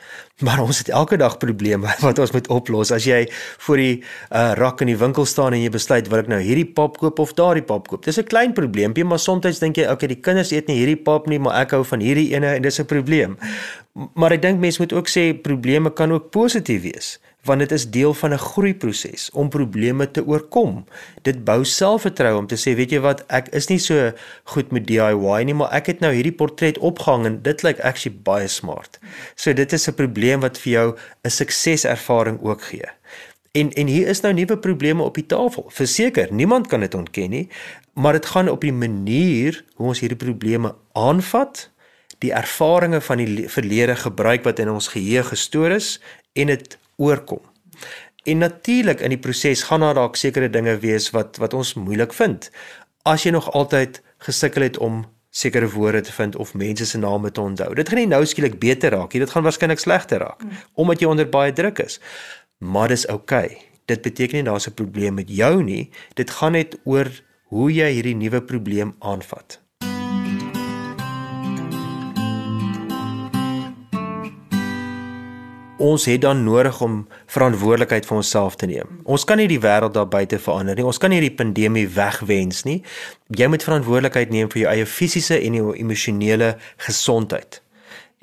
Maar 0.41 0.63
ons 0.63 0.79
het 0.79 0.89
elke 0.89 1.19
dag 1.21 1.37
probleme 1.37 1.91
wat 2.07 2.19
ons 2.19 2.33
moet 2.33 2.49
oplos. 2.49 2.93
As 2.97 3.05
jy 3.05 3.27
voor 3.67 3.77
die 3.77 3.99
uh, 4.01 4.55
rak 4.57 4.81
in 4.81 4.89
die 4.89 4.97
winkel 4.97 5.29
staan 5.29 5.53
en 5.53 5.61
jy 5.61 5.69
besluit 5.75 6.09
wil 6.09 6.23
ek 6.23 6.31
nou 6.33 6.41
hierdie 6.41 6.65
pap 6.65 6.97
koop 7.03 7.21
of 7.21 7.35
daardie 7.37 7.65
pap 7.69 7.91
koop. 7.93 8.07
Dis 8.09 8.17
'n 8.21 8.25
klein 8.33 8.57
probleempie, 8.57 9.05
maar 9.05 9.21
soms 9.21 9.61
dink 9.61 9.77
jy, 9.77 9.85
okay, 9.93 10.09
die 10.09 10.21
kinders 10.21 10.53
eet 10.57 10.73
nie 10.73 10.81
hierdie 10.81 10.97
pap 10.97 11.29
nie, 11.29 11.39
maar 11.39 11.61
ek 11.61 11.77
hou 11.77 11.85
van 11.85 12.01
hierdie 12.01 12.33
ene 12.33 12.57
en 12.57 12.65
dis 12.65 12.81
'n 12.81 12.89
probleem. 12.89 13.37
Maar 14.17 14.33
ek 14.41 14.43
dink 14.43 14.61
mense 14.61 14.81
moet 14.81 14.93
ook 14.93 15.09
sê 15.09 15.37
probleme 15.37 15.93
kan 15.93 16.13
ook 16.13 16.31
positief 16.33 16.83
wees 16.89 17.19
want 17.45 17.61
dit 17.61 17.73
is 17.73 17.91
deel 17.91 18.15
van 18.15 18.33
'n 18.33 18.39
groeiproses 18.39 19.31
om 19.31 19.49
probleme 19.49 20.11
te 20.11 20.25
oorkom. 20.27 20.85
Dit 21.23 21.45
bou 21.45 21.65
selfvertroue 21.65 22.39
om 22.39 22.47
te 22.47 22.57
sê, 22.57 22.75
weet 22.75 22.91
jy 22.91 23.01
wat, 23.01 23.25
ek 23.29 23.49
is 23.49 23.69
nie 23.69 23.79
so 23.79 24.13
goed 24.45 24.73
met 24.73 24.87
DIY 24.87 25.45
nie, 25.45 25.55
maar 25.55 25.73
ek 25.73 25.87
het 25.87 26.01
nou 26.01 26.13
hierdie 26.13 26.33
portret 26.33 26.79
opgehang 26.79 27.27
en 27.27 27.43
dit 27.43 27.63
lyk 27.63 27.81
actually 27.81 28.17
baie 28.23 28.49
smart. 28.49 28.99
So 29.35 29.53
dit 29.53 29.73
is 29.73 29.89
'n 29.89 29.95
probleem 29.95 30.41
wat 30.41 30.59
vir 30.59 30.73
jou 30.73 30.97
'n 31.25 31.31
sukseservaring 31.31 32.39
ook 32.43 32.63
gee. 32.63 32.89
En 33.53 33.73
en 33.73 33.87
hier 33.87 34.07
is 34.07 34.21
nou 34.21 34.33
nuwe 34.33 34.59
probleme 34.59 35.03
op 35.03 35.15
die 35.15 35.27
tafel. 35.27 35.65
Verseker, 35.69 36.33
niemand 36.33 36.67
kan 36.67 36.81
dit 36.81 36.95
ontken 36.95 37.31
nie, 37.31 37.49
maar 37.93 38.13
dit 38.13 38.27
gaan 38.27 38.49
op 38.49 38.61
die 38.61 38.73
manier 38.73 39.65
hoe 39.75 39.87
ons 39.87 40.01
hierdie 40.01 40.19
probleme 40.19 40.75
aanvat, 40.93 41.71
die 42.19 42.33
ervarings 42.33 43.05
van 43.05 43.21
die 43.23 43.49
verlede 43.49 43.97
gebruik 43.97 44.45
wat 44.45 44.59
in 44.59 44.71
ons 44.71 44.89
geheue 44.89 45.23
gestoor 45.23 45.71
is 45.71 46.01
en 46.33 46.47
dit 46.47 46.79
oorkom. 46.97 47.41
En 48.25 48.39
natuurlik 48.39 49.01
in 49.01 49.13
die 49.13 49.21
proses 49.21 49.63
gaan 49.63 49.81
daar 49.81 49.95
dalk 49.95 50.17
sekere 50.17 50.51
dinge 50.51 50.79
wees 50.79 51.11
wat 51.11 51.37
wat 51.37 51.55
ons 51.55 51.75
moeilik 51.75 52.13
vind. 52.13 52.51
As 53.03 53.25
jy 53.25 53.35
nog 53.35 53.51
altyd 53.53 54.01
gesukkel 54.19 54.63
het 54.63 54.79
om 54.79 55.05
sekere 55.31 55.69
woorde 55.71 56.01
te 56.01 56.13
vind 56.13 56.37
of 56.37 56.55
mense 56.55 56.87
se 56.87 56.99
name 56.99 57.31
te 57.31 57.41
onthou. 57.41 57.75
Dit 57.75 57.89
gaan 57.89 57.99
nie 57.99 58.07
nou 58.07 58.23
skielik 58.27 58.59
beter 58.63 58.95
raak 58.95 59.13
nie, 59.13 59.21
dit 59.21 59.31
gaan 59.31 59.43
waarskynlik 59.43 59.83
slegter 59.83 60.23
raak 60.23 60.43
mm. 60.43 60.51
omdat 60.75 61.01
jy 61.01 61.11
onder 61.11 61.29
baie 61.29 61.53
druk 61.53 61.79
is. 61.79 62.01
Maar 62.59 62.89
dis 62.89 63.07
oukei. 63.11 63.45
Okay. 63.45 63.63
Dit 63.85 64.03
beteken 64.03 64.41
nie 64.41 64.45
daar's 64.45 64.69
'n 64.69 64.75
probleem 64.75 65.15
met 65.15 65.29
jou 65.29 65.63
nie. 65.63 65.91
Dit 66.15 66.31
gaan 66.31 66.53
net 66.53 66.79
oor 66.85 67.11
hoe 67.45 67.73
jy 67.73 67.91
hierdie 67.93 68.17
nuwe 68.17 68.43
probleem 68.43 68.95
aanvat. 68.99 69.64
Ons 75.79 76.05
het 76.07 76.21
dan 76.23 76.45
nodig 76.45 76.81
om 76.83 77.01
verantwoordelikheid 77.27 78.07
vir 78.07 78.17
onsself 78.17 78.57
te 78.57 78.67
neem. 78.67 79.01
Ons 79.05 79.25
kan 79.27 79.41
nie 79.41 79.49
die 79.51 79.61
wêreld 79.61 79.97
daar 79.97 80.09
buite 80.09 80.39
verander 80.39 80.79
nie. 80.79 80.87
Ons 80.87 81.01
kan 81.03 81.11
nie 81.11 81.21
die 81.25 81.35
pandemie 81.35 81.87
wegwens 81.89 82.63
nie. 82.69 82.81
Jy 83.35 83.49
moet 83.51 83.67
verantwoordelikheid 83.67 84.31
neem 84.31 84.51
vir 84.53 84.65
jou 84.65 84.71
eie 84.71 84.87
fisiese 84.87 85.41
en 85.41 85.59
jou 85.59 85.75
emosionele 85.75 86.55
gesondheid. 86.87 87.61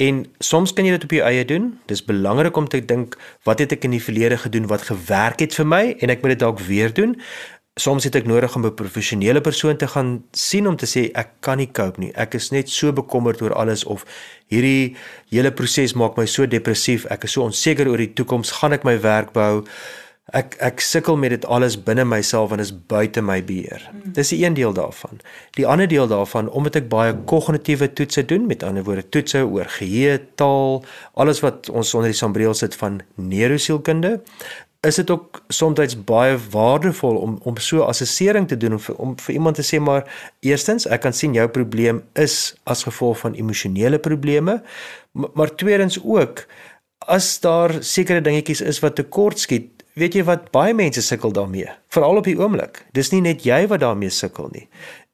En 0.01 0.23
soms 0.39 0.73
kan 0.73 0.87
jy 0.87 0.95
dit 0.95 1.03
op 1.05 1.13
jou 1.13 1.25
eie 1.27 1.45
doen. 1.45 1.73
Dis 1.91 2.01
belangrik 2.05 2.57
om 2.57 2.67
te 2.67 2.79
dink, 2.85 3.17
wat 3.45 3.59
het 3.61 3.75
ek 3.75 3.85
in 3.85 3.97
die 3.97 4.03
verlede 4.03 4.39
gedoen 4.41 4.69
wat 4.71 4.87
gewerk 4.87 5.43
het 5.43 5.53
vir 5.57 5.67
my 5.67 5.83
en 5.99 6.13
ek 6.13 6.23
moet 6.23 6.37
dit 6.37 6.43
dalk 6.45 6.63
weer 6.65 6.93
doen 6.93 7.17
soms 7.79 8.03
het 8.03 8.15
ek 8.19 8.27
nodig 8.27 8.55
om 8.55 8.65
'n 8.65 8.73
professionele 8.75 9.41
persoon 9.41 9.77
te 9.77 9.87
gaan 9.87 10.23
sien 10.31 10.67
om 10.67 10.75
te 10.75 10.85
sê 10.85 11.11
ek 11.13 11.29
kan 11.39 11.57
nie 11.57 11.71
cope 11.71 11.99
nie. 11.99 12.11
Ek 12.15 12.33
is 12.33 12.51
net 12.51 12.69
so 12.69 12.91
bekommerd 12.91 13.41
oor 13.41 13.53
alles 13.53 13.83
of 13.83 14.05
hierdie 14.49 14.95
hele 15.29 15.51
proses 15.51 15.93
maak 15.93 16.17
my 16.17 16.25
so 16.25 16.45
depressief. 16.45 17.05
Ek 17.05 17.23
is 17.23 17.31
so 17.31 17.43
onseker 17.43 17.87
oor 17.87 17.97
die 17.97 18.13
toekoms. 18.13 18.51
Gaan 18.51 18.73
ek 18.73 18.83
my 18.83 18.99
werk 19.01 19.31
behou? 19.33 19.63
Ek 20.31 20.55
ek 20.59 20.79
sukkel 20.79 21.17
met 21.17 21.29
dit 21.29 21.45
alles 21.45 21.83
binne 21.83 22.05
myself 22.05 22.51
en 22.51 22.59
is 22.59 22.71
buite 22.71 23.21
my 23.21 23.41
beheer. 23.43 23.89
Dis 24.05 24.29
die 24.29 24.45
een 24.45 24.53
deel 24.53 24.73
daarvan. 24.73 25.19
Die 25.55 25.67
ander 25.67 25.87
deel 25.87 26.07
daarvan 26.07 26.49
omdat 26.49 26.75
ek 26.75 26.89
baie 26.89 27.15
kognitiewe 27.25 27.93
toetse 27.93 28.25
doen, 28.25 28.47
met 28.47 28.63
ander 28.63 28.83
woorde 28.83 29.09
toetse 29.09 29.43
oor 29.43 29.65
geheue, 29.65 30.21
taal, 30.35 30.85
alles 31.13 31.39
wat 31.39 31.69
ons 31.69 31.93
onder 31.93 32.11
die 32.11 32.17
sambreel 32.17 32.53
sit 32.53 32.75
van 32.75 33.01
neurosielkunde, 33.15 34.21
is 34.87 34.95
dit 34.95 35.09
ook 35.09 35.43
soms 35.47 35.95
baie 36.05 36.37
waardevol 36.49 37.15
om 37.15 37.39
om 37.43 37.57
so 37.57 37.81
assessering 37.85 38.47
te 38.47 38.57
doen 38.57 38.73
om 38.73 38.79
vir, 38.79 38.95
om 38.95 39.13
vir 39.19 39.33
iemand 39.33 39.55
te 39.55 39.65
sê 39.65 39.79
maar 39.79 40.07
eerstens 40.39 40.87
ek 40.89 41.03
kan 41.05 41.13
sien 41.13 41.33
jou 41.37 41.47
probleem 41.47 42.01
is 42.13 42.55
as 42.63 42.83
gevolg 42.83 43.19
van 43.21 43.37
emosionele 43.37 43.99
probleme. 43.99 44.61
Maar, 45.11 45.29
maar 45.33 45.55
tweedens 45.55 45.99
ook 46.03 46.45
as 46.97 47.39
daar 47.39 47.77
sekere 47.83 48.21
dingetjies 48.21 48.61
is 48.61 48.81
wat 48.81 48.95
tekort 48.95 49.39
skiet 49.39 49.69
weet 49.93 50.15
jy 50.15 50.23
wat 50.23 50.49
baie 50.55 50.73
mense 50.73 51.01
sukkel 51.01 51.33
daarmee 51.35 51.69
veral 51.91 52.17
op 52.17 52.25
die 52.25 52.37
oomblik. 52.39 52.85
Dis 52.95 53.11
nie 53.11 53.21
net 53.21 53.45
jy 53.45 53.67
wat 53.67 53.83
daarmee 53.83 54.09
sukkel 54.09 54.49
nie 54.51 54.65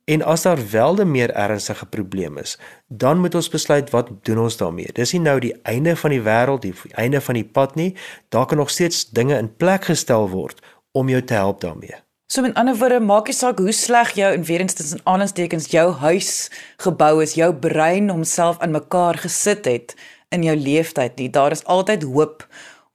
En 0.08 0.22
as 0.24 0.42
daar 0.42 0.70
wel 0.70 0.96
'n 0.96 1.12
meer 1.12 1.32
ernstige 1.32 1.86
probleem 1.86 2.38
is, 2.38 2.58
dan 2.88 3.20
moet 3.20 3.36
ons 3.36 3.50
besluit 3.50 3.90
wat 3.90 4.10
doen 4.22 4.40
ons 4.40 4.58
daarmee. 4.58 4.92
Dis 4.94 5.12
nie 5.12 5.22
nou 5.22 5.40
die 5.40 5.56
einde 5.64 5.96
van 5.96 6.10
die 6.10 6.22
wêreld, 6.22 6.62
die 6.62 6.74
einde 6.90 7.22
van 7.22 7.34
die 7.34 7.46
pad 7.46 7.76
nie. 7.76 7.96
Daar 8.30 8.46
kan 8.46 8.58
nog 8.58 8.70
steeds 8.70 9.10
dinge 9.10 9.38
in 9.38 9.56
plek 9.56 9.86
gestel 9.86 10.30
word 10.30 10.62
om 10.92 11.10
jou 11.10 11.24
te 11.24 11.34
help 11.34 11.62
daarmee. 11.62 11.96
So 12.28 12.44
in 12.44 12.54
ander 12.54 12.76
woorde, 12.76 13.00
maak 13.00 13.28
nie 13.28 13.36
saak 13.36 13.58
hoe 13.58 13.72
sleg 13.72 14.10
jou 14.16 14.34
en 14.34 14.44
weer 14.44 14.60
eens 14.60 14.74
tussen 14.74 15.00
aanhalingstekens 15.04 15.68
jou 15.72 15.92
huis 15.92 16.52
gebou 16.78 17.22
is, 17.22 17.34
jou 17.34 17.54
brein 17.54 18.10
homself 18.10 18.60
aan 18.60 18.72
mekaar 18.72 19.18
gesit 19.18 19.66
het 19.66 19.96
in 20.30 20.44
jou 20.44 20.56
lewenstyd 20.56 21.16
nie. 21.16 21.30
Daar 21.30 21.52
is 21.52 21.64
altyd 21.66 22.04
hoop 22.04 22.48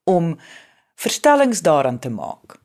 om 0.05 0.39
verstellings 0.95 1.61
daaraan 1.61 1.99
te 1.99 2.11
maak. 2.11 2.62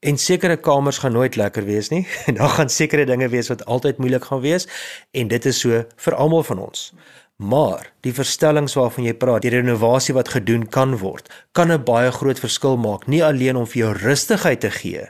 En 0.00 0.18
sekere 0.18 0.56
kamers 0.56 0.98
gaan 0.98 1.12
nooit 1.12 1.36
lekker 1.36 1.64
wees 1.64 1.88
nie. 1.88 2.06
Daar 2.38 2.48
gaan 2.48 2.68
sekere 2.68 3.04
dinge 3.06 3.28
wees 3.28 3.48
wat 3.48 3.64
altyd 3.64 3.98
moeilik 3.98 4.24
gaan 4.24 4.40
wees 4.40 4.68
en 5.10 5.28
dit 5.28 5.46
is 5.46 5.60
so 5.60 5.84
vir 5.96 6.14
almal 6.14 6.42
van 6.42 6.58
ons. 6.58 6.92
Maar 7.40 7.92
die 8.04 8.12
verstellings 8.12 8.74
waarvan 8.76 9.04
jy 9.04 9.14
praat, 9.16 9.42
die 9.42 9.54
renovasie 9.54 10.14
wat 10.14 10.28
gedoen 10.28 10.66
kan 10.68 10.98
word, 11.00 11.30
kan 11.52 11.72
'n 11.72 11.84
baie 11.84 12.10
groot 12.12 12.38
verskil 12.38 12.76
maak, 12.76 13.06
nie 13.06 13.24
alleen 13.24 13.56
om 13.56 13.66
vir 13.66 13.78
jou 13.78 13.92
rustigheid 13.96 14.60
te 14.60 14.70
gee 14.70 15.08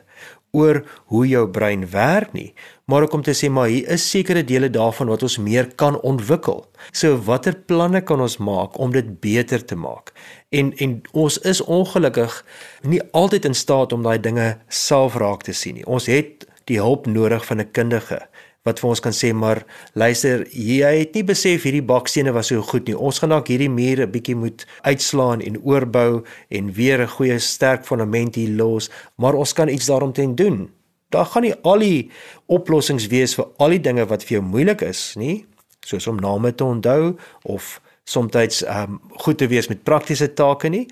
oor 0.53 0.83
hoe 1.13 1.27
jou 1.29 1.45
brein 1.49 1.87
werk 1.91 2.33
nie, 2.33 2.53
maar 2.91 3.03
ook 3.07 3.13
om 3.13 3.23
te 3.23 3.35
sê 3.37 3.51
maar 3.51 3.71
hier 3.71 3.89
is 3.95 4.09
sekere 4.11 4.43
dele 4.45 4.71
daarvan 4.71 5.11
wat 5.13 5.23
ons 5.23 5.39
meer 5.39 5.69
kan 5.79 6.01
ontwikkel. 6.01 6.65
So 6.93 7.17
watter 7.27 7.55
planne 7.55 8.03
kan 8.03 8.21
ons 8.21 8.39
maak 8.39 8.79
om 8.79 8.93
dit 8.93 9.21
beter 9.21 9.65
te 9.65 9.79
maak? 9.79 10.13
En 10.51 10.73
en 10.79 11.01
ons 11.13 11.39
is 11.47 11.63
ongelukkig 11.63 12.41
nie 12.83 13.03
altyd 13.13 13.51
in 13.51 13.55
staat 13.55 13.93
om 13.93 14.03
daai 14.03 14.19
dinge 14.19 14.57
self 14.69 15.15
raak 15.15 15.47
te 15.47 15.55
sien 15.55 15.79
nie. 15.79 15.87
Ons 15.87 16.11
het 16.11 16.47
die 16.71 16.81
hulp 16.83 17.07
nodig 17.07 17.47
van 17.47 17.61
'n 17.61 17.71
kundige 17.71 18.21
wat 18.69 18.81
vir 18.81 18.91
ons 18.91 19.01
kan 19.01 19.15
sê 19.17 19.31
maar 19.33 19.63
luister 19.97 20.45
jy 20.53 20.91
het 21.01 21.15
nie 21.17 21.25
besef 21.25 21.65
hierdie 21.65 21.85
bakstene 21.87 22.33
was 22.37 22.51
so 22.53 22.61
goed 22.63 22.89
nie. 22.89 22.97
Ons 22.97 23.21
gaan 23.21 23.33
dalk 23.33 23.49
hierdie 23.49 23.71
mure 23.73 24.07
'n 24.07 24.13
bietjie 24.13 24.37
moet 24.37 24.67
uitslaan 24.85 25.41
en 25.41 25.61
oorbou 25.63 26.25
en 26.51 26.73
weer 26.73 27.01
'n 27.01 27.09
goeie 27.09 27.39
sterk 27.39 27.85
fondament 27.85 28.35
hier 28.35 28.57
los 28.57 28.91
maar 29.17 29.35
ons 29.35 29.53
kan 29.53 29.69
iets 29.69 29.87
daaromtrent 29.87 30.37
doen. 30.37 30.71
Daar 31.11 31.27
gaan 31.27 31.43
nie 31.43 31.55
al 31.63 31.79
die 31.79 32.11
oplossings 32.47 33.07
wees 33.07 33.35
vir 33.35 33.47
al 33.59 33.71
die 33.71 33.81
dinge 33.81 34.07
wat 34.07 34.25
vir 34.25 34.39
jou 34.39 34.43
moeilik 34.43 34.83
is 34.83 35.15
nie 35.17 35.47
soos 35.87 36.07
om 36.07 36.17
name 36.17 36.55
te 36.55 36.65
onthou 36.65 37.17
of 37.43 37.81
soms 38.05 38.63
um, 38.63 39.01
goed 39.23 39.39
te 39.39 39.47
wees 39.47 39.69
met 39.69 39.83
praktiese 39.83 40.35
take 40.35 40.69
nie 40.69 40.87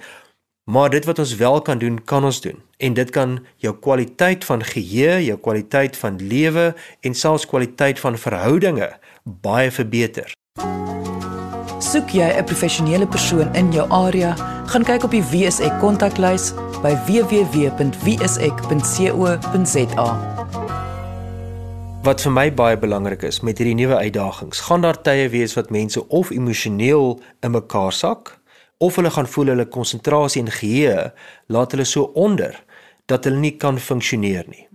Maar 0.69 0.91
dit 0.91 1.05
wat 1.05 1.19
ons 1.19 1.35
wel 1.37 1.63
kan 1.63 1.79
doen, 1.79 2.05
kan 2.05 2.25
ons 2.25 2.41
doen. 2.41 2.63
En 2.77 2.93
dit 2.93 3.11
kan 3.11 3.39
jou 3.57 3.77
kwaliteit 3.81 4.45
van 4.45 4.65
geheue, 4.65 5.25
jou 5.25 5.39
kwaliteit 5.41 5.97
van 5.97 6.17
lewe 6.21 6.75
en 7.01 7.15
selfs 7.15 7.47
kwaliteit 7.47 8.01
van 8.01 8.19
verhoudinge 8.19 8.99
baie 9.25 9.71
verbeter. 9.73 10.33
Soek 11.79 12.09
jy 12.11 12.29
'n 12.37 12.45
professionele 12.45 13.07
persoon 13.07 13.55
in 13.55 13.73
jou 13.73 13.91
area, 13.91 14.35
gaan 14.67 14.85
kyk 14.85 15.05
op 15.05 15.11
die 15.11 15.23
WSE 15.23 15.77
kontaklys 15.81 16.53
by 16.83 16.97
www.wse.co.za. 17.07 17.97
Wat 22.03 22.21
vir 22.21 22.33
my 22.33 22.55
baie 22.55 22.79
belangrik 22.79 23.23
is 23.23 23.41
met 23.41 23.59
hierdie 23.59 23.75
nuwe 23.75 23.97
uitdagings, 23.97 24.61
gaan 24.61 24.81
daar 24.81 25.03
tye 25.03 25.29
wees 25.29 25.55
wat 25.55 25.71
mense 25.71 26.09
of 26.09 26.31
emosioneel 26.31 27.21
in 27.41 27.51
mekaar 27.51 27.93
sak 27.93 28.38
of 28.79 28.97
hulle 28.97 29.11
gaan 29.11 29.27
voel 29.27 29.53
hulle 29.53 29.67
konsentrasie 29.67 30.43
en 30.43 30.51
geheue 30.51 31.13
laat 31.47 31.75
hulle 31.75 31.85
so 31.85 32.11
onder 32.15 32.57
dat 33.07 33.25
hulle 33.25 33.41
nie 33.41 33.57
kan 33.57 33.79
funksioneer 33.79 34.45
nie. 34.49 34.67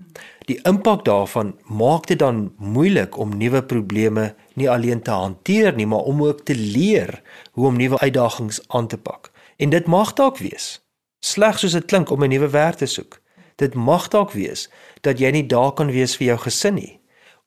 Die 0.48 0.60
impak 0.68 1.06
daarvan 1.06 1.54
maak 1.72 2.08
dit 2.08 2.20
dan 2.20 2.52
moeilik 2.58 3.18
om 3.18 3.38
nuwe 3.38 3.63
probleme 3.63 4.34
nie 4.60 4.70
alleen 4.70 5.02
te 5.02 5.12
hanteer 5.12 5.76
nie, 5.76 5.88
maar 5.88 6.04
om 6.10 6.24
ook 6.24 6.44
te 6.46 6.56
leer 6.56 7.22
hoe 7.52 7.68
om 7.68 7.78
nuwe 7.78 8.00
uitdagings 8.00 8.62
aan 8.68 8.88
te 8.88 8.98
pak. 8.98 9.32
En 9.58 9.70
dit 9.70 9.88
mag 9.88 10.13
dalk 10.13 10.38
wees 10.44 10.84
sleg 11.24 11.60
soos 11.60 11.72
dit 11.72 11.86
klink 11.86 12.12
om 12.12 12.24
'n 12.24 12.30
nuwe 12.30 12.50
werk 12.50 12.76
te 12.76 12.86
soek. 12.86 13.22
Dit 13.56 13.74
mag 13.74 14.08
dalk 14.08 14.32
wees 14.32 14.70
dat 15.02 15.20
jy 15.20 15.32
nie 15.32 15.48
daar 15.48 15.74
kan 15.74 15.92
wees 15.92 16.18
vir 16.18 16.26
jou 16.28 16.38
gesin 16.38 16.74
nie 16.74 17.00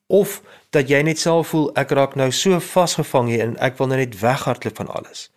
of 0.07 0.41
dat 0.69 0.89
jy 0.89 1.01
net 1.01 1.19
self 1.19 1.47
voel 1.47 1.71
ek 1.75 1.91
raak 1.91 2.15
nou 2.15 2.31
so 2.31 2.59
vasgevang 2.59 3.27
hier 3.27 3.41
en 3.43 3.57
ek 3.59 3.77
wil 3.77 3.87
nou 3.87 3.97
net 3.99 4.19
weghardloop 4.19 4.75
van 4.75 4.87
alles. 4.87 5.31